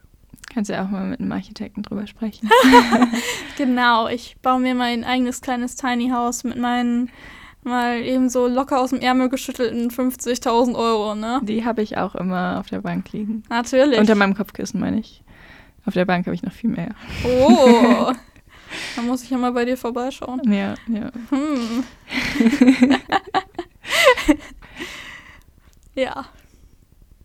Kannst 0.54 0.70
ja 0.70 0.84
auch 0.84 0.90
mal 0.90 1.06
mit 1.06 1.20
einem 1.20 1.32
Architekten 1.32 1.84
drüber 1.84 2.08
sprechen. 2.08 2.50
Genau, 3.58 4.08
ich 4.08 4.38
baue 4.44 4.60
mir 4.60 4.76
mein 4.76 5.04
eigenes 5.04 5.42
kleines 5.42 5.76
Tiny 5.76 6.10
House 6.10 6.44
mit 6.44 6.58
meinen 6.58 7.10
mal 7.68 8.00
eben 8.02 8.30
so 8.30 8.48
locker 8.48 8.80
aus 8.82 8.90
dem 8.92 9.00
Ärmel 9.00 9.30
geschüttelten 9.30 9.90
50.000 9.92 10.76
Euro, 10.76 11.16
ne? 11.16 11.40
Die 11.44 11.64
habe 11.66 11.82
ich 11.82 11.98
auch 11.98 12.16
immer 12.16 12.60
auf 12.60 12.68
der 12.68 12.82
Bank 12.82 13.12
liegen. 13.12 13.44
Natürlich. 13.50 14.00
Unter 14.00 14.16
meinem 14.16 14.36
Kopfkissen 14.36 14.80
meine 14.80 15.00
ich. 15.00 15.24
Auf 15.86 15.94
der 15.94 16.06
Bank 16.06 16.26
habe 16.26 16.36
ich 16.36 16.44
noch 16.44 16.52
viel 16.52 16.70
mehr. 16.70 16.96
oh. 17.26 18.12
Da 18.98 19.02
muss 19.02 19.24
ich 19.24 19.30
ja 19.30 19.38
mal 19.38 19.54
bei 19.54 19.64
dir 19.64 19.78
vorbeischauen. 19.78 20.42
Ja, 20.52 20.74
ja. 20.90 21.10
Hm. 21.30 21.84
ja. 25.96 26.26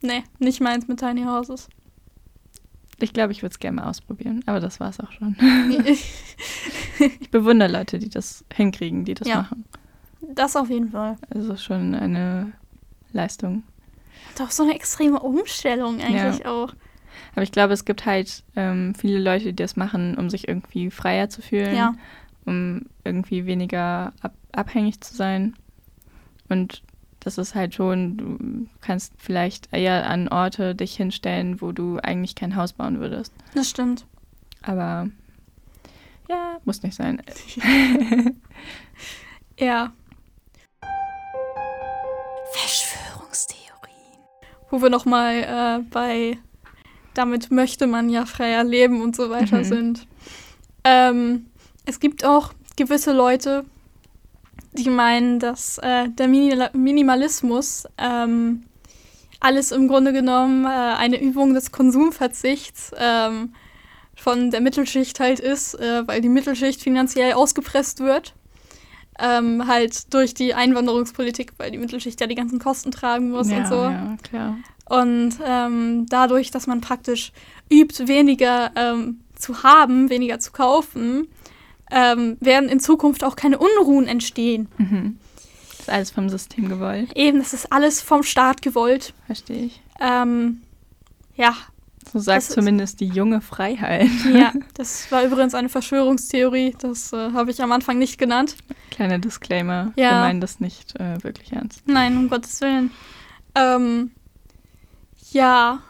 Nee, 0.00 0.22
nicht 0.38 0.60
meins 0.60 0.86
mit 0.88 1.00
Tiny 1.00 1.22
Houses. 1.24 1.68
Ich 3.00 3.12
glaube, 3.12 3.32
ich 3.32 3.42
würde 3.42 3.52
es 3.52 3.58
gerne 3.58 3.80
mal 3.80 3.88
ausprobieren. 3.88 4.42
Aber 4.46 4.60
das 4.60 4.78
war 4.80 4.90
es 4.90 5.00
auch 5.00 5.10
schon. 5.12 5.36
Ich 7.20 7.30
bewundere 7.32 7.68
Leute, 7.72 7.98
die 7.98 8.08
das 8.10 8.44
hinkriegen, 8.54 9.04
die 9.04 9.14
das 9.14 9.26
Ja. 9.26 9.38
machen. 9.38 9.64
Das 10.34 10.56
auf 10.56 10.68
jeden 10.70 10.90
Fall. 10.90 11.16
Also 11.34 11.56
schon 11.56 11.94
eine 11.94 12.52
Leistung. 13.12 13.62
Doch 14.38 14.50
so 14.50 14.62
eine 14.62 14.74
extreme 14.74 15.20
Umstellung 15.20 16.00
eigentlich 16.00 16.46
auch. 16.46 16.72
Aber 17.34 17.42
ich 17.42 17.52
glaube, 17.52 17.72
es 17.74 17.84
gibt 17.84 18.06
halt 18.06 18.42
ähm, 18.56 18.94
viele 18.94 19.18
Leute, 19.20 19.46
die 19.46 19.56
das 19.56 19.76
machen, 19.76 20.16
um 20.16 20.30
sich 20.30 20.48
irgendwie 20.48 20.90
freier 20.90 21.28
zu 21.28 21.42
fühlen, 21.42 21.76
Ja. 21.76 21.94
um 22.46 22.86
irgendwie 23.04 23.46
weniger 23.46 24.12
ab 24.20 24.32
abhängig 24.52 25.00
zu 25.00 25.14
sein. 25.14 25.54
Und 26.48 26.82
das 27.20 27.38
ist 27.38 27.54
halt 27.54 27.74
schon, 27.74 28.16
du 28.18 28.66
kannst 28.82 29.14
vielleicht 29.16 29.72
eher 29.72 30.08
an 30.10 30.28
Orte 30.28 30.74
dich 30.74 30.94
hinstellen, 30.96 31.60
wo 31.62 31.72
du 31.72 31.98
eigentlich 32.02 32.34
kein 32.34 32.56
Haus 32.56 32.72
bauen 32.74 33.00
würdest. 33.00 33.32
Das 33.54 33.70
stimmt. 33.70 34.04
Aber 34.62 35.08
ja, 36.28 36.58
muss 36.64 36.82
nicht 36.82 36.94
sein. 36.94 37.22
Ja. 39.58 39.92
Wo 44.72 44.80
wir 44.80 44.88
nochmal 44.88 45.34
äh, 45.82 45.82
bei 45.90 46.38
damit 47.12 47.50
möchte 47.50 47.86
man 47.86 48.08
ja 48.08 48.24
freier 48.24 48.64
leben 48.64 49.02
und 49.02 49.14
so 49.14 49.28
weiter 49.28 49.58
Mhm. 49.58 49.64
sind. 49.64 50.06
Ähm, 50.82 51.46
es 51.84 52.00
gibt 52.00 52.24
auch 52.24 52.54
gewisse 52.76 53.12
Leute, 53.12 53.66
die 54.72 54.88
meinen, 54.88 55.38
dass 55.38 55.76
äh, 55.76 56.08
der 56.08 56.26
Minila- 56.26 56.74
Minimalismus 56.74 57.84
ähm, 57.98 58.62
alles 59.40 59.72
im 59.72 59.88
Grunde 59.88 60.14
genommen 60.14 60.64
äh, 60.64 60.68
eine 60.68 61.20
Übung 61.20 61.52
des 61.52 61.70
Konsumverzichts 61.70 62.92
ähm, 62.96 63.52
von 64.16 64.50
der 64.50 64.62
Mittelschicht 64.62 65.20
halt 65.20 65.38
ist, 65.38 65.74
äh, 65.74 66.08
weil 66.08 66.22
die 66.22 66.30
Mittelschicht 66.30 66.80
finanziell 66.80 67.34
ausgepresst 67.34 68.00
wird. 68.00 68.32
Ähm, 69.24 69.68
halt 69.68 70.12
durch 70.12 70.34
die 70.34 70.52
Einwanderungspolitik, 70.52 71.52
weil 71.56 71.70
die 71.70 71.78
Mittelschicht 71.78 72.20
ja 72.20 72.26
die 72.26 72.34
ganzen 72.34 72.58
Kosten 72.58 72.90
tragen 72.90 73.30
muss 73.30 73.48
ja, 73.48 73.58
und 73.58 73.66
so. 73.68 73.74
ja, 73.76 74.16
klar. 74.22 74.56
Und 74.86 75.34
ähm, 75.46 76.06
dadurch, 76.08 76.50
dass 76.50 76.66
man 76.66 76.80
praktisch 76.80 77.32
übt, 77.70 78.08
weniger 78.08 78.72
ähm, 78.74 79.20
zu 79.36 79.62
haben, 79.62 80.10
weniger 80.10 80.40
zu 80.40 80.50
kaufen, 80.50 81.28
ähm, 81.90 82.36
werden 82.40 82.68
in 82.68 82.80
Zukunft 82.80 83.22
auch 83.22 83.36
keine 83.36 83.58
Unruhen 83.58 84.08
entstehen. 84.08 84.68
Mhm. 84.78 85.18
Das 85.70 85.80
ist 85.80 85.90
alles 85.90 86.10
vom 86.10 86.28
System 86.28 86.68
gewollt, 86.68 87.10
Eben, 87.16 87.38
das 87.38 87.52
ist 87.52 87.72
alles 87.72 88.02
vom 88.02 88.22
Staat 88.22 88.60
gewollt. 88.62 89.14
verstehe 89.26 89.66
ich. 89.66 89.82
Ähm, 90.00 90.62
ja, 91.36 91.54
So 92.12 92.18
sagt 92.18 92.36
Das 92.38 92.48
zumindest 92.50 93.00
die 93.00 93.06
junge 93.06 93.40
Freiheit. 93.40 94.08
ja, 94.34 94.52
das 94.74 95.10
war 95.10 95.24
übrigens 95.24 95.54
eine 95.54 95.68
Verschwörungstheorie. 95.70 96.76
Das 96.78 97.12
äh, 97.12 97.32
habe 97.32 97.50
ich 97.50 97.62
am 97.62 97.72
Anfang 97.72 97.98
nicht 97.98 98.18
genannt. 98.18 98.56
Kleiner 98.90 99.18
Disclaimer, 99.18 99.92
Ja. 99.96 100.10
wir 100.10 100.18
meinen 100.20 100.40
das 100.42 100.60
nicht 100.60 100.98
äh, 101.00 101.22
wirklich 101.24 101.52
ernst. 101.52 101.82
Nein, 101.86 102.16
um 102.16 102.28
Gottes 102.28 102.60
Willen. 102.60 102.90
Ähm, 103.54 104.10
ja. 105.32 105.80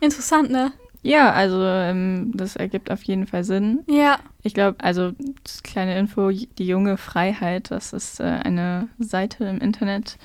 Interessant, 0.00 0.50
ne? 0.50 0.72
Ja, 1.02 1.32
also 1.32 1.62
ähm, 1.62 2.32
das 2.34 2.56
ergibt 2.56 2.90
auf 2.90 3.02
jeden 3.04 3.26
Fall 3.26 3.44
Sinn. 3.44 3.80
Ja. 3.88 4.18
Ich 4.42 4.54
glaube, 4.54 4.82
also 4.82 5.12
das 5.44 5.62
kleine 5.62 5.96
Info, 5.98 6.30
die 6.30 6.66
junge 6.66 6.96
Freiheit, 6.96 7.70
das 7.70 7.92
ist 7.92 8.18
äh, 8.20 8.24
eine 8.24 8.88
Seite 8.98 9.44
im 9.44 9.58
Internet, 9.58 10.18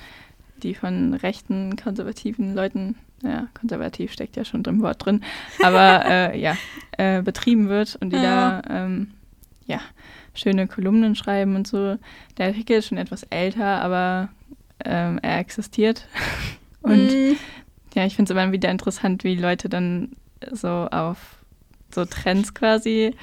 die 0.62 0.74
von 0.74 1.14
rechten, 1.14 1.76
konservativen 1.76 2.54
Leuten, 2.54 2.96
ja, 3.22 3.48
konservativ 3.58 4.12
steckt 4.12 4.36
ja 4.36 4.44
schon 4.44 4.64
im 4.64 4.82
Wort 4.82 5.04
drin, 5.04 5.22
aber 5.62 6.04
äh, 6.08 6.38
ja, 6.40 6.56
äh, 6.98 7.22
betrieben 7.22 7.68
wird 7.68 7.96
und 8.00 8.10
die 8.10 8.16
Ja. 8.16 8.62
da 8.62 8.84
ähm, 8.84 9.12
ja, 9.66 9.80
schöne 10.34 10.66
Kolumnen 10.66 11.14
schreiben 11.14 11.54
und 11.56 11.66
so. 11.66 11.96
Der 12.38 12.46
Artikel 12.48 12.78
ist 12.78 12.88
schon 12.88 12.98
etwas 12.98 13.22
älter, 13.24 13.80
aber 13.82 14.28
ähm, 14.84 15.18
er 15.22 15.38
existiert. 15.38 16.06
Und 16.82 17.12
Mm, 17.14 17.36
ja, 17.94 18.04
ich 18.06 18.16
finde 18.16 18.32
es 18.32 18.36
immer 18.36 18.50
wieder 18.50 18.68
interessant, 18.68 19.22
wie 19.22 19.36
Leute 19.36 19.68
dann 19.68 20.16
so 20.50 20.88
auf 20.90 21.36
so 21.94 22.04
Trends 22.04 22.54
quasi 22.54 23.14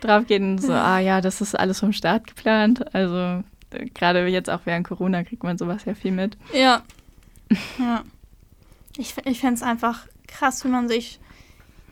draufgehen. 0.00 0.52
und 0.52 0.62
So, 0.62 0.72
ah 0.72 0.98
ja, 0.98 1.20
das 1.20 1.42
ist 1.42 1.54
alles 1.54 1.80
vom 1.80 1.92
Staat 1.92 2.26
geplant. 2.26 2.94
Also 2.94 3.42
äh, 3.72 3.84
gerade 3.92 4.26
jetzt 4.28 4.48
auch 4.48 4.60
während 4.64 4.86
Corona 4.88 5.22
kriegt 5.22 5.42
man 5.44 5.58
sowas 5.58 5.84
ja 5.84 5.92
viel 5.94 6.12
mit. 6.12 6.38
ja. 6.54 6.82
Ja. 7.78 8.04
Ich, 8.98 9.14
ich 9.24 9.40
fände 9.40 9.54
es 9.54 9.62
einfach 9.62 10.06
krass, 10.26 10.62
wie 10.64 10.68
man 10.68 10.88
sich 10.88 11.18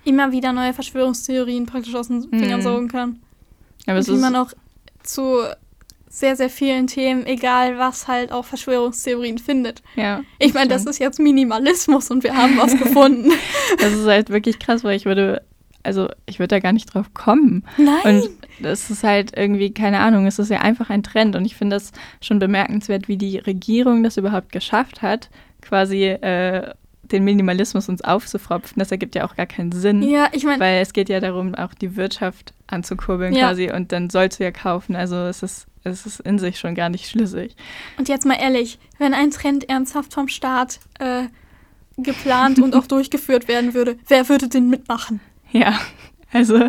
immer 0.04 0.30
wieder 0.32 0.52
neue 0.52 0.72
Verschwörungstheorien 0.74 1.66
praktisch 1.66 1.94
aus 1.94 2.08
den 2.08 2.22
Fingern 2.28 2.60
Mhm. 2.60 2.64
saugen 2.64 2.88
kann. 2.88 3.20
Aber 3.86 3.98
es 3.98 4.08
Und 4.08 4.14
wie 4.14 4.18
ist, 4.18 4.22
man 4.22 4.36
auch 4.36 4.52
zu 5.02 5.38
sehr, 6.08 6.36
sehr 6.36 6.48
vielen 6.50 6.86
Themen, 6.86 7.26
egal 7.26 7.78
was, 7.78 8.08
halt 8.08 8.32
auch 8.32 8.44
Verschwörungstheorien 8.44 9.38
findet. 9.38 9.82
ja, 9.96 10.22
Ich 10.38 10.54
meine, 10.54 10.68
das 10.68 10.86
ist 10.86 10.98
jetzt 10.98 11.18
Minimalismus 11.20 12.10
und 12.10 12.24
wir 12.24 12.36
haben 12.36 12.56
was 12.56 12.76
gefunden. 12.78 13.30
das 13.78 13.92
ist 13.92 14.06
halt 14.06 14.30
wirklich 14.30 14.58
krass, 14.58 14.82
weil 14.84 14.96
ich 14.96 15.04
würde, 15.04 15.42
also 15.82 16.08
ich 16.26 16.38
würde 16.38 16.48
da 16.54 16.58
gar 16.60 16.72
nicht 16.72 16.86
drauf 16.92 17.12
kommen. 17.12 17.64
Nein. 17.76 18.22
Und 18.22 18.30
das 18.60 18.90
ist 18.90 19.04
halt 19.04 19.36
irgendwie, 19.36 19.72
keine 19.74 19.98
Ahnung, 20.00 20.26
es 20.26 20.38
ist 20.38 20.50
ja 20.50 20.60
einfach 20.60 20.88
ein 20.88 21.02
Trend. 21.02 21.36
Und 21.36 21.44
ich 21.44 21.54
finde 21.56 21.76
das 21.76 21.92
schon 22.22 22.38
bemerkenswert, 22.38 23.08
wie 23.08 23.18
die 23.18 23.38
Regierung 23.38 24.02
das 24.02 24.16
überhaupt 24.16 24.50
geschafft 24.52 25.02
hat, 25.02 25.28
quasi 25.60 26.04
äh, 26.04 26.72
den 27.12 27.24
Minimalismus 27.24 27.88
uns 27.88 28.02
aufzufropfen. 28.02 28.78
Das 28.78 28.90
ergibt 28.90 29.14
ja 29.14 29.26
auch 29.26 29.36
gar 29.36 29.46
keinen 29.46 29.72
Sinn. 29.72 30.02
ja, 30.02 30.28
ich 30.32 30.44
meine, 30.44 30.60
Weil 30.60 30.80
es 30.82 30.92
geht 30.92 31.08
ja 31.08 31.20
darum, 31.20 31.54
auch 31.54 31.74
die 31.74 31.96
Wirtschaft 31.96 32.52
anzukurbeln 32.66 33.32
Ja. 33.34 33.48
quasi 33.48 33.70
und 33.70 33.92
dann 33.92 34.10
sollst 34.10 34.38
du 34.40 34.44
ja 34.44 34.50
kaufen. 34.50 34.96
Also 34.96 35.16
es 35.16 35.42
ist, 35.42 35.66
es 35.84 36.06
ist 36.06 36.20
in 36.20 36.38
sich 36.38 36.58
schon 36.58 36.74
gar 36.74 36.88
nicht 36.88 37.08
schlüssig. 37.08 37.54
und 37.98 38.08
jetzt 38.08 38.26
mal 38.26 38.34
ehrlich, 38.40 38.78
wenn 38.98 39.14
ein 39.14 39.30
Trend 39.30 39.68
ernsthaft 39.68 40.12
vom 40.12 40.28
Staat 40.28 40.80
äh, 40.98 41.24
geplant 41.96 42.58
und 42.58 42.74
auch 42.74 42.86
durchgeführt 42.88 43.48
werden 43.48 43.74
würde, 43.74 43.96
wer 44.08 44.28
würde 44.28 44.48
den 44.48 44.68
mitmachen? 44.68 45.20
Ja, 45.52 45.78
also 46.32 46.68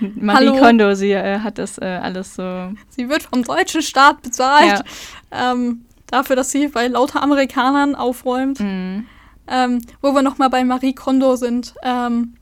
Marie 0.00 0.48
Hallo? 0.48 0.58
Kondo, 0.58 0.94
sie 0.94 1.10
äh, 1.12 1.40
hat 1.40 1.58
das 1.58 1.78
äh, 1.78 1.84
alles 1.84 2.34
so, 2.34 2.72
Sie 2.88 3.08
wird 3.08 3.22
vom 3.24 3.42
deutschen 3.44 3.82
Staat 3.82 4.22
bezahlt. 4.22 4.82
Ähm, 5.30 5.82
dafür, 6.06 6.34
dass 6.36 6.50
sie 6.50 6.68
bei 6.68 6.86
lauter 6.88 7.22
Amerikanern 7.22 7.94
aufräumt. 7.94 8.60
Mhm. 8.60 9.06
Ähm, 9.48 9.80
wo 10.00 10.12
wir 10.12 10.22
nochmal 10.22 10.50
bei 10.50 10.64
Marie 10.64 10.94
Kondo 10.94 11.36
sind. 11.36 11.74
Ähm, 11.82 12.34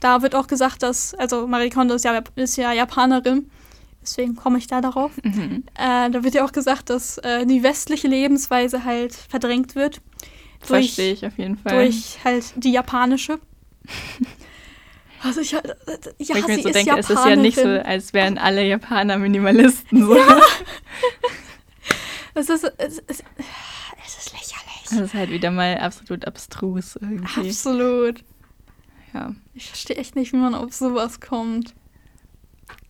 da 0.00 0.22
wird 0.22 0.34
auch 0.34 0.46
gesagt, 0.46 0.82
dass, 0.82 1.14
also 1.14 1.46
Marie 1.46 1.70
Kondo 1.70 1.94
ist 1.94 2.04
ja, 2.04 2.22
ist 2.34 2.56
ja 2.56 2.72
Japanerin, 2.72 3.50
deswegen 4.02 4.34
komme 4.34 4.58
ich 4.58 4.66
da 4.66 4.80
darauf. 4.80 5.12
Mhm. 5.22 5.64
Äh, 5.74 6.10
da 6.10 6.24
wird 6.24 6.34
ja 6.34 6.44
auch 6.44 6.52
gesagt, 6.52 6.90
dass 6.90 7.18
äh, 7.18 7.44
die 7.44 7.62
westliche 7.62 8.08
Lebensweise 8.08 8.84
halt 8.84 9.14
verdrängt 9.14 9.74
wird. 9.74 10.00
Durch, 10.66 10.94
Verstehe 10.94 11.12
ich 11.12 11.26
auf 11.26 11.38
jeden 11.38 11.58
Fall. 11.58 11.84
durch 11.84 12.18
halt 12.24 12.44
die 12.56 12.72
japanische. 12.72 13.38
Also 15.22 15.42
ich, 15.42 15.52
äh, 15.52 15.60
ja, 16.16 16.36
ich 16.36 16.46
mir 16.46 16.62
so 16.62 16.70
denke, 16.70 16.96
es 16.96 17.10
ist 17.10 17.26
ja 17.26 17.36
nicht 17.36 17.56
so, 17.56 17.60
Japanerin. 17.60 17.86
als 17.86 18.14
wären 18.14 18.38
alle 18.38 18.66
Japaner 18.66 19.18
Minimalisten. 19.18 20.06
So. 20.06 20.16
Es 22.32 22.48
ist, 22.48 22.64
es, 22.78 22.98
ist, 22.98 23.24
es 24.06 24.18
ist 24.18 24.32
lächerlich. 24.32 24.49
Das 24.90 25.00
ist 25.00 25.14
halt 25.14 25.30
wieder 25.30 25.50
mal 25.50 25.78
absolut 25.78 26.26
abstrus 26.26 26.96
irgendwie. 26.96 27.48
Absolut. 27.48 28.24
Ja. 29.12 29.34
Ich 29.54 29.66
verstehe 29.68 29.96
echt 29.96 30.16
nicht, 30.16 30.32
wie 30.32 30.36
man 30.36 30.54
auf 30.54 30.72
sowas 30.72 31.20
kommt. 31.20 31.74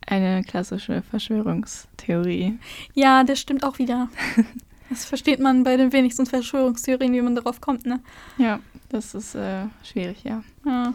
Eine 0.07 0.43
klassische 0.43 1.03
Verschwörungstheorie. 1.03 2.59
Ja, 2.95 3.25
das 3.25 3.39
stimmt 3.41 3.65
auch 3.65 3.79
wieder. 3.79 4.09
Das 4.91 5.05
versteht 5.05 5.39
man 5.39 5.63
bei 5.63 5.77
den 5.77 5.93
wenigsten 5.93 6.27
Verschwörungstheorien, 6.27 7.13
wie 7.13 7.23
man 7.23 7.37
darauf 7.37 7.61
kommt, 7.61 7.87
ne? 7.87 8.01
Ja, 8.39 8.59
das 8.89 9.15
ist 9.15 9.37
äh, 9.37 9.67
schwierig, 9.85 10.25
ja. 10.25 10.43
Ja. 10.67 10.95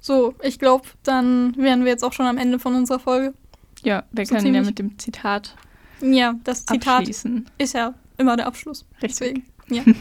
So, 0.00 0.34
ich 0.42 0.58
glaube, 0.58 0.88
dann 1.02 1.54
wären 1.58 1.84
wir 1.84 1.90
jetzt 1.92 2.02
auch 2.02 2.14
schon 2.14 2.24
am 2.24 2.38
Ende 2.38 2.58
von 2.58 2.74
unserer 2.74 2.98
Folge. 2.98 3.34
Ja, 3.82 4.04
wir 4.12 4.24
So 4.24 4.34
können 4.34 4.54
ja 4.54 4.62
mit 4.62 4.78
dem 4.78 4.98
Zitat 4.98 5.54
Ja, 6.00 6.36
das 6.44 6.64
Zitat 6.64 7.06
ist 7.06 7.74
ja 7.74 7.92
immer 8.16 8.36
der 8.36 8.46
Abschluss. 8.46 8.86
Richtig. 9.02 9.18
Deswegen, 9.18 9.44
ja. 9.68 9.82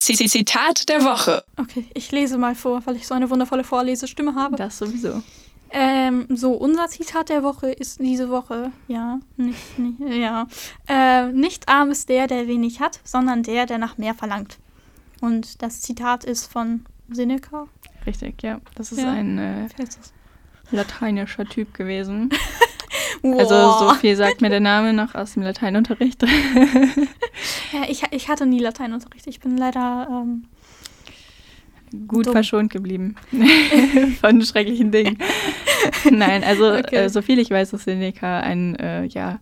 Zitat 0.00 0.88
der 0.88 1.04
Woche. 1.04 1.44
Okay, 1.56 1.86
ich 1.94 2.10
lese 2.10 2.36
mal 2.36 2.54
vor, 2.54 2.82
weil 2.84 2.96
ich 2.96 3.06
so 3.06 3.14
eine 3.14 3.30
wundervolle 3.30 3.62
Vorlesestimme 3.64 4.34
habe. 4.34 4.56
Das 4.56 4.78
sowieso. 4.78 5.22
Ähm, 5.72 6.26
so, 6.28 6.52
unser 6.52 6.88
Zitat 6.88 7.28
der 7.28 7.44
Woche 7.44 7.70
ist 7.70 8.00
diese 8.00 8.28
Woche, 8.28 8.72
ja, 8.88 9.20
nicht, 9.36 9.78
nicht, 9.78 10.00
ja. 10.00 10.48
Äh, 10.88 11.30
nicht 11.30 11.68
arm 11.68 11.92
ist 11.92 12.08
der, 12.08 12.26
der 12.26 12.48
wenig 12.48 12.80
hat, 12.80 12.98
sondern 13.04 13.44
der, 13.44 13.66
der 13.66 13.78
nach 13.78 13.96
mehr 13.96 14.14
verlangt. 14.14 14.58
Und 15.20 15.62
das 15.62 15.80
Zitat 15.82 16.24
ist 16.24 16.50
von 16.50 16.84
Seneca. 17.08 17.68
Richtig, 18.04 18.42
ja. 18.42 18.60
Das 18.74 18.90
ist 18.90 18.98
Ja. 18.98 19.12
ein 19.12 19.38
äh, 19.38 19.68
lateinischer 20.72 21.44
Typ 21.44 21.74
gewesen. 21.74 22.30
Wow. 22.30 22.38
Also 23.38 23.86
so 23.86 23.94
viel 23.94 24.16
sagt 24.16 24.40
mir 24.40 24.48
der 24.48 24.60
Name 24.60 24.92
noch 24.94 25.14
aus 25.14 25.34
dem 25.34 25.42
Lateinunterricht. 25.42 26.22
Ja, 27.72 27.82
ich, 27.88 28.02
ich 28.10 28.28
hatte 28.28 28.46
nie 28.46 28.58
Lateinunterricht. 28.58 29.26
Ich 29.26 29.40
bin 29.40 29.56
leider. 29.56 30.06
Ähm, 30.10 30.44
Gut 32.06 32.26
Dumm. 32.26 32.34
verschont 32.34 32.70
geblieben 32.72 33.16
von 34.20 34.40
schrecklichen 34.42 34.92
Dingen. 34.92 35.18
Nein, 36.10 36.44
also 36.44 36.72
Okay. 36.72 36.96
äh, 36.96 37.08
so 37.08 37.20
viel 37.20 37.40
ich 37.40 37.50
weiß, 37.50 37.72
ist 37.72 37.82
Seneca 37.84 38.38
ein 38.40 38.76
äh, 38.76 39.06
ja, 39.06 39.40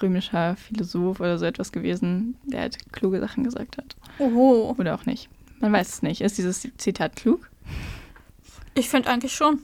römischer 0.00 0.56
Philosoph 0.56 1.20
oder 1.20 1.38
so 1.38 1.44
etwas 1.44 1.72
gewesen, 1.72 2.38
der 2.44 2.62
halt 2.62 2.90
kluge 2.92 3.20
Sachen 3.20 3.44
gesagt 3.44 3.76
hat. 3.76 3.96
oh, 4.18 4.74
Oder 4.78 4.94
auch 4.94 5.04
nicht. 5.04 5.28
Man 5.58 5.74
weiß 5.74 5.88
es 5.90 6.02
nicht. 6.02 6.22
Ist 6.22 6.38
dieses 6.38 6.66
Zitat 6.78 7.16
klug? 7.16 7.50
ich 8.74 8.88
finde 8.88 9.10
eigentlich 9.10 9.34
schon. 9.34 9.58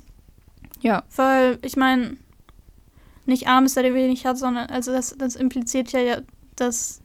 Ja. 0.82 1.04
Weil, 1.16 1.58
ich 1.62 1.76
meine, 1.76 2.18
nicht 3.24 3.48
arm 3.48 3.64
ist 3.64 3.76
der, 3.76 3.82
der 3.84 3.94
wenig 3.94 4.26
hat, 4.26 4.36
sondern, 4.36 4.68
also 4.68 4.92
das, 4.92 5.16
das 5.18 5.36
impliziert 5.36 5.92
ja, 5.92 6.18
dass 6.56 7.00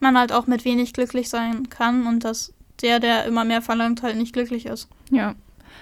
man 0.00 0.18
halt 0.18 0.32
auch 0.32 0.46
mit 0.46 0.64
wenig 0.64 0.92
glücklich 0.92 1.28
sein 1.28 1.68
kann 1.70 2.06
und 2.06 2.24
dass 2.24 2.52
der, 2.82 2.98
der 3.00 3.24
immer 3.26 3.44
mehr 3.44 3.62
verlangt, 3.62 4.02
halt 4.02 4.16
nicht 4.16 4.32
glücklich 4.32 4.66
ist. 4.66 4.88
Ja. 5.10 5.34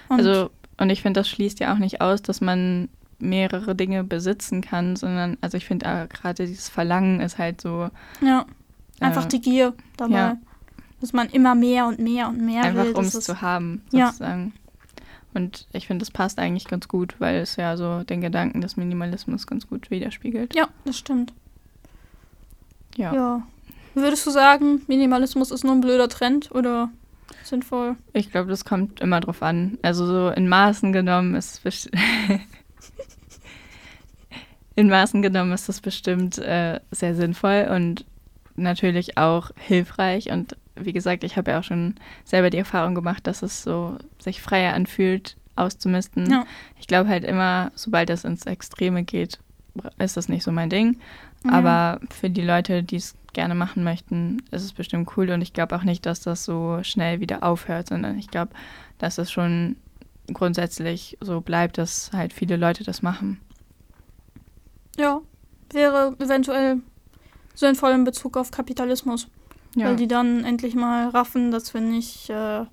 Und 0.09 0.19
Also, 0.19 0.49
und 0.77 0.89
ich 0.89 1.01
finde, 1.01 1.19
das 1.21 1.29
schließt 1.29 1.59
ja 1.59 1.73
auch 1.73 1.77
nicht 1.77 2.01
aus, 2.01 2.21
dass 2.21 2.41
man 2.41 2.89
mehrere 3.19 3.75
Dinge 3.75 4.03
besitzen 4.03 4.61
kann, 4.61 4.95
sondern, 4.95 5.37
also 5.41 5.57
ich 5.57 5.65
finde 5.65 5.85
äh, 5.85 6.07
gerade 6.07 6.45
dieses 6.45 6.69
Verlangen 6.69 7.19
ist 7.19 7.37
halt 7.37 7.59
so 7.61 7.89
ja, 8.21 8.45
einfach 9.01 9.25
äh, 9.25 9.29
die 9.29 9.41
Gier 9.41 9.73
dabei. 9.97 10.13
ja. 10.15 10.37
Dass 11.01 11.13
man 11.13 11.29
immer 11.29 11.55
mehr 11.55 11.85
und 11.87 11.99
mehr 11.99 12.27
und 12.27 12.41
mehr 12.45 12.63
einfach 12.63 12.83
will. 12.85 12.91
um 12.95 13.03
das 13.05 13.15
es 13.15 13.23
zu 13.25 13.41
haben, 13.41 13.81
Ja. 13.91 14.07
sozusagen. 14.07 14.53
Und 15.33 15.67
ich 15.73 15.87
finde, 15.87 15.99
das 16.03 16.11
passt 16.11 16.39
eigentlich 16.39 16.65
ganz 16.65 16.87
gut, 16.87 17.15
weil 17.19 17.37
es 17.37 17.55
ja 17.55 17.77
so 17.77 18.03
den 18.03 18.19
Gedanken 18.19 18.61
des 18.61 18.75
Minimalismus 18.77 19.47
ganz 19.47 19.67
gut 19.67 19.91
widerspiegelt. 19.91 20.55
Ja, 20.55 20.67
das 20.85 20.97
stimmt. 20.97 21.33
Ja. 22.97 23.13
Ja. 23.13 23.47
Würdest 23.95 24.25
du 24.25 24.31
sagen, 24.31 24.81
Minimalismus 24.87 25.51
ist 25.51 25.63
nur 25.63 25.73
ein 25.73 25.81
blöder 25.81 26.09
Trend 26.09 26.51
oder 26.51 26.89
sinnvoll? 27.43 27.95
Ich 28.13 28.31
glaube, 28.31 28.49
das 28.49 28.65
kommt 28.65 29.01
immer 29.01 29.19
drauf 29.19 29.41
an. 29.41 29.77
Also 29.81 30.05
so 30.05 30.29
in 30.29 30.47
Maßen 30.47 30.93
genommen 30.93 31.35
ist 31.35 31.61
in 34.75 34.89
Maßen 34.89 35.21
genommen 35.21 35.51
ist 35.51 35.67
das 35.67 35.81
bestimmt 35.81 36.37
äh, 36.37 36.79
sehr 36.91 37.15
sinnvoll 37.15 37.67
und 37.73 38.05
natürlich 38.55 39.17
auch 39.17 39.51
hilfreich. 39.55 40.31
Und 40.31 40.55
wie 40.75 40.93
gesagt, 40.93 41.23
ich 41.23 41.37
habe 41.37 41.51
ja 41.51 41.59
auch 41.59 41.63
schon 41.63 41.95
selber 42.23 42.49
die 42.49 42.57
Erfahrung 42.57 42.95
gemacht, 42.95 43.27
dass 43.27 43.41
es 43.41 43.63
so 43.63 43.97
sich 44.19 44.41
freier 44.41 44.73
anfühlt, 44.73 45.35
auszumisten. 45.55 46.29
Ja. 46.31 46.45
Ich 46.79 46.87
glaube 46.87 47.09
halt 47.09 47.23
immer, 47.23 47.71
sobald 47.75 48.09
das 48.09 48.23
ins 48.23 48.45
Extreme 48.45 49.03
geht, 49.03 49.39
ist 49.97 50.17
das 50.17 50.29
nicht 50.29 50.43
so 50.43 50.51
mein 50.51 50.69
Ding. 50.69 50.99
Aber 51.47 51.99
für 52.09 52.29
die 52.29 52.41
Leute, 52.41 52.83
die 52.83 52.97
es 52.97 53.15
gerne 53.33 53.55
machen 53.55 53.83
möchten, 53.83 54.41
ist 54.51 54.63
es 54.63 54.73
bestimmt 54.73 55.09
cool. 55.15 55.29
Und 55.29 55.41
ich 55.41 55.53
glaube 55.53 55.75
auch 55.75 55.83
nicht, 55.83 56.05
dass 56.05 56.21
das 56.21 56.43
so 56.43 56.79
schnell 56.83 57.19
wieder 57.19 57.43
aufhört, 57.43 57.87
sondern 57.87 58.17
ich 58.17 58.29
glaube, 58.29 58.51
dass 58.97 59.17
es 59.17 59.31
schon 59.31 59.77
grundsätzlich 60.33 61.17
so 61.21 61.41
bleibt, 61.41 61.77
dass 61.77 62.11
halt 62.13 62.33
viele 62.33 62.57
Leute 62.57 62.83
das 62.83 63.01
machen. 63.01 63.39
Ja, 64.97 65.21
wäre 65.71 66.15
eventuell 66.19 66.81
sinnvoll 67.55 67.91
in 67.91 68.03
Bezug 68.03 68.37
auf 68.37 68.51
Kapitalismus. 68.51 69.27
Ja, 69.75 69.87
Weil 69.87 69.95
die 69.95 70.07
dann 70.07 70.43
endlich 70.43 70.75
mal 70.75 71.09
raffen, 71.09 71.51
dass 71.51 71.73
wir 71.73 71.81
nicht 71.81 72.29
äh, 72.29 72.65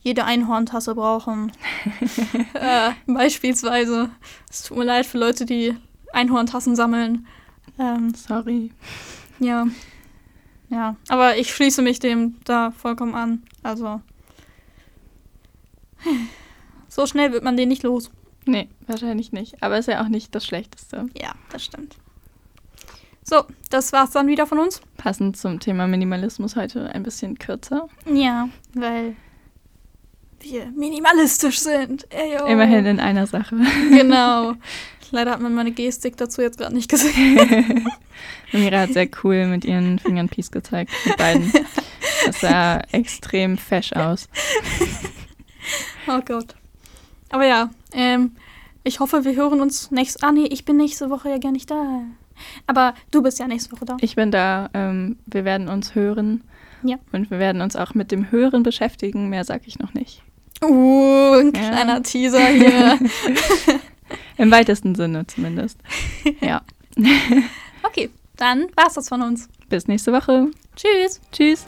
jede 0.00 0.24
Einhorntasse 0.24 0.94
brauchen. 0.94 1.52
äh, 2.54 2.90
beispielsweise. 3.06 4.10
Es 4.50 4.62
tut 4.62 4.76
mir 4.76 4.84
leid 4.84 5.06
für 5.06 5.18
Leute, 5.18 5.46
die 5.46 5.74
Einhorntassen 6.12 6.76
sammeln. 6.76 7.26
Ähm, 7.78 8.14
sorry. 8.14 8.70
ja. 9.38 9.66
Ja, 10.70 10.96
aber 11.08 11.38
ich 11.38 11.54
schließe 11.54 11.80
mich 11.80 11.98
dem 11.98 12.36
da 12.44 12.70
vollkommen 12.72 13.14
an. 13.14 13.42
Also. 13.62 14.02
So 16.88 17.06
schnell 17.06 17.32
wird 17.32 17.42
man 17.42 17.56
den 17.56 17.68
nicht 17.68 17.82
los. 17.82 18.10
Nee, 18.44 18.68
wahrscheinlich 18.86 19.32
nicht. 19.32 19.62
Aber 19.62 19.78
ist 19.78 19.88
ja 19.88 20.02
auch 20.02 20.08
nicht 20.08 20.34
das 20.34 20.44
Schlechteste. 20.44 21.06
Ja, 21.18 21.32
das 21.50 21.64
stimmt. 21.64 21.96
So, 23.22 23.44
das 23.70 23.92
war's 23.92 24.10
dann 24.10 24.26
wieder 24.26 24.46
von 24.46 24.58
uns. 24.58 24.80
Passend 24.96 25.36
zum 25.36 25.60
Thema 25.60 25.86
Minimalismus 25.86 26.56
heute 26.56 26.94
ein 26.94 27.02
bisschen 27.02 27.38
kürzer. 27.38 27.88
Ja, 28.10 28.48
weil 28.74 29.16
wir 30.40 30.66
minimalistisch 30.66 31.60
sind. 31.60 32.06
Eyo. 32.10 32.46
Immerhin 32.46 32.86
in 32.86 33.00
einer 33.00 33.26
Sache. 33.26 33.56
Genau. 33.90 34.54
Leider 35.10 35.30
hat 35.32 35.40
man 35.40 35.54
meine 35.54 35.72
Gestik 35.72 36.16
dazu 36.16 36.42
jetzt 36.42 36.58
gerade 36.58 36.74
nicht 36.74 36.90
gesehen. 36.90 37.88
Mira 38.52 38.80
hat 38.80 38.92
sehr 38.92 39.08
cool 39.22 39.46
mit 39.46 39.64
ihren 39.64 39.98
Fingern 39.98 40.28
Peace 40.28 40.50
gezeigt. 40.50 40.90
Mit 41.04 41.16
beiden. 41.16 41.52
Das 42.26 42.40
sah 42.40 42.80
extrem 42.92 43.56
fesch 43.58 43.92
aus. 43.92 44.28
Oh 46.10 46.20
Gott. 46.24 46.54
Aber 47.28 47.44
ja, 47.44 47.68
ähm, 47.92 48.32
ich 48.84 49.00
hoffe, 49.00 49.26
wir 49.26 49.36
hören 49.36 49.60
uns 49.60 49.90
nächste. 49.90 50.26
Ah, 50.26 50.32
nee, 50.32 50.46
ich 50.46 50.64
bin 50.64 50.78
nächste 50.78 51.10
Woche 51.10 51.28
ja 51.28 51.36
gar 51.36 51.52
nicht 51.52 51.70
da. 51.70 52.00
Aber 52.66 52.94
du 53.10 53.20
bist 53.22 53.38
ja 53.38 53.46
nächste 53.46 53.72
Woche 53.72 53.84
da. 53.84 53.96
Ich 54.00 54.16
bin 54.16 54.30
da. 54.30 54.70
Ähm, 54.72 55.18
wir 55.26 55.44
werden 55.44 55.68
uns 55.68 55.94
hören. 55.94 56.42
Ja. 56.82 56.96
Und 57.12 57.30
wir 57.30 57.38
werden 57.38 57.60
uns 57.60 57.76
auch 57.76 57.92
mit 57.92 58.10
dem 58.10 58.30
Hören 58.30 58.62
beschäftigen. 58.62 59.28
Mehr 59.28 59.44
sage 59.44 59.64
ich 59.66 59.78
noch 59.78 59.92
nicht. 59.92 60.22
Uh, 60.64 61.34
ein 61.34 61.52
Ja. 61.54 61.68
kleiner 61.68 62.02
Teaser 62.02 62.46
hier. 62.46 62.98
Im 64.36 64.50
weitesten 64.50 64.94
Sinne 64.94 65.26
zumindest. 65.26 65.78
Ja. 66.40 66.62
okay, 67.82 68.10
dann 68.36 68.66
war's 68.74 68.94
das 68.94 69.08
von 69.08 69.22
uns. 69.22 69.48
Bis 69.68 69.86
nächste 69.86 70.12
Woche. 70.12 70.48
Tschüss. 70.76 71.20
Tschüss. 71.32 71.64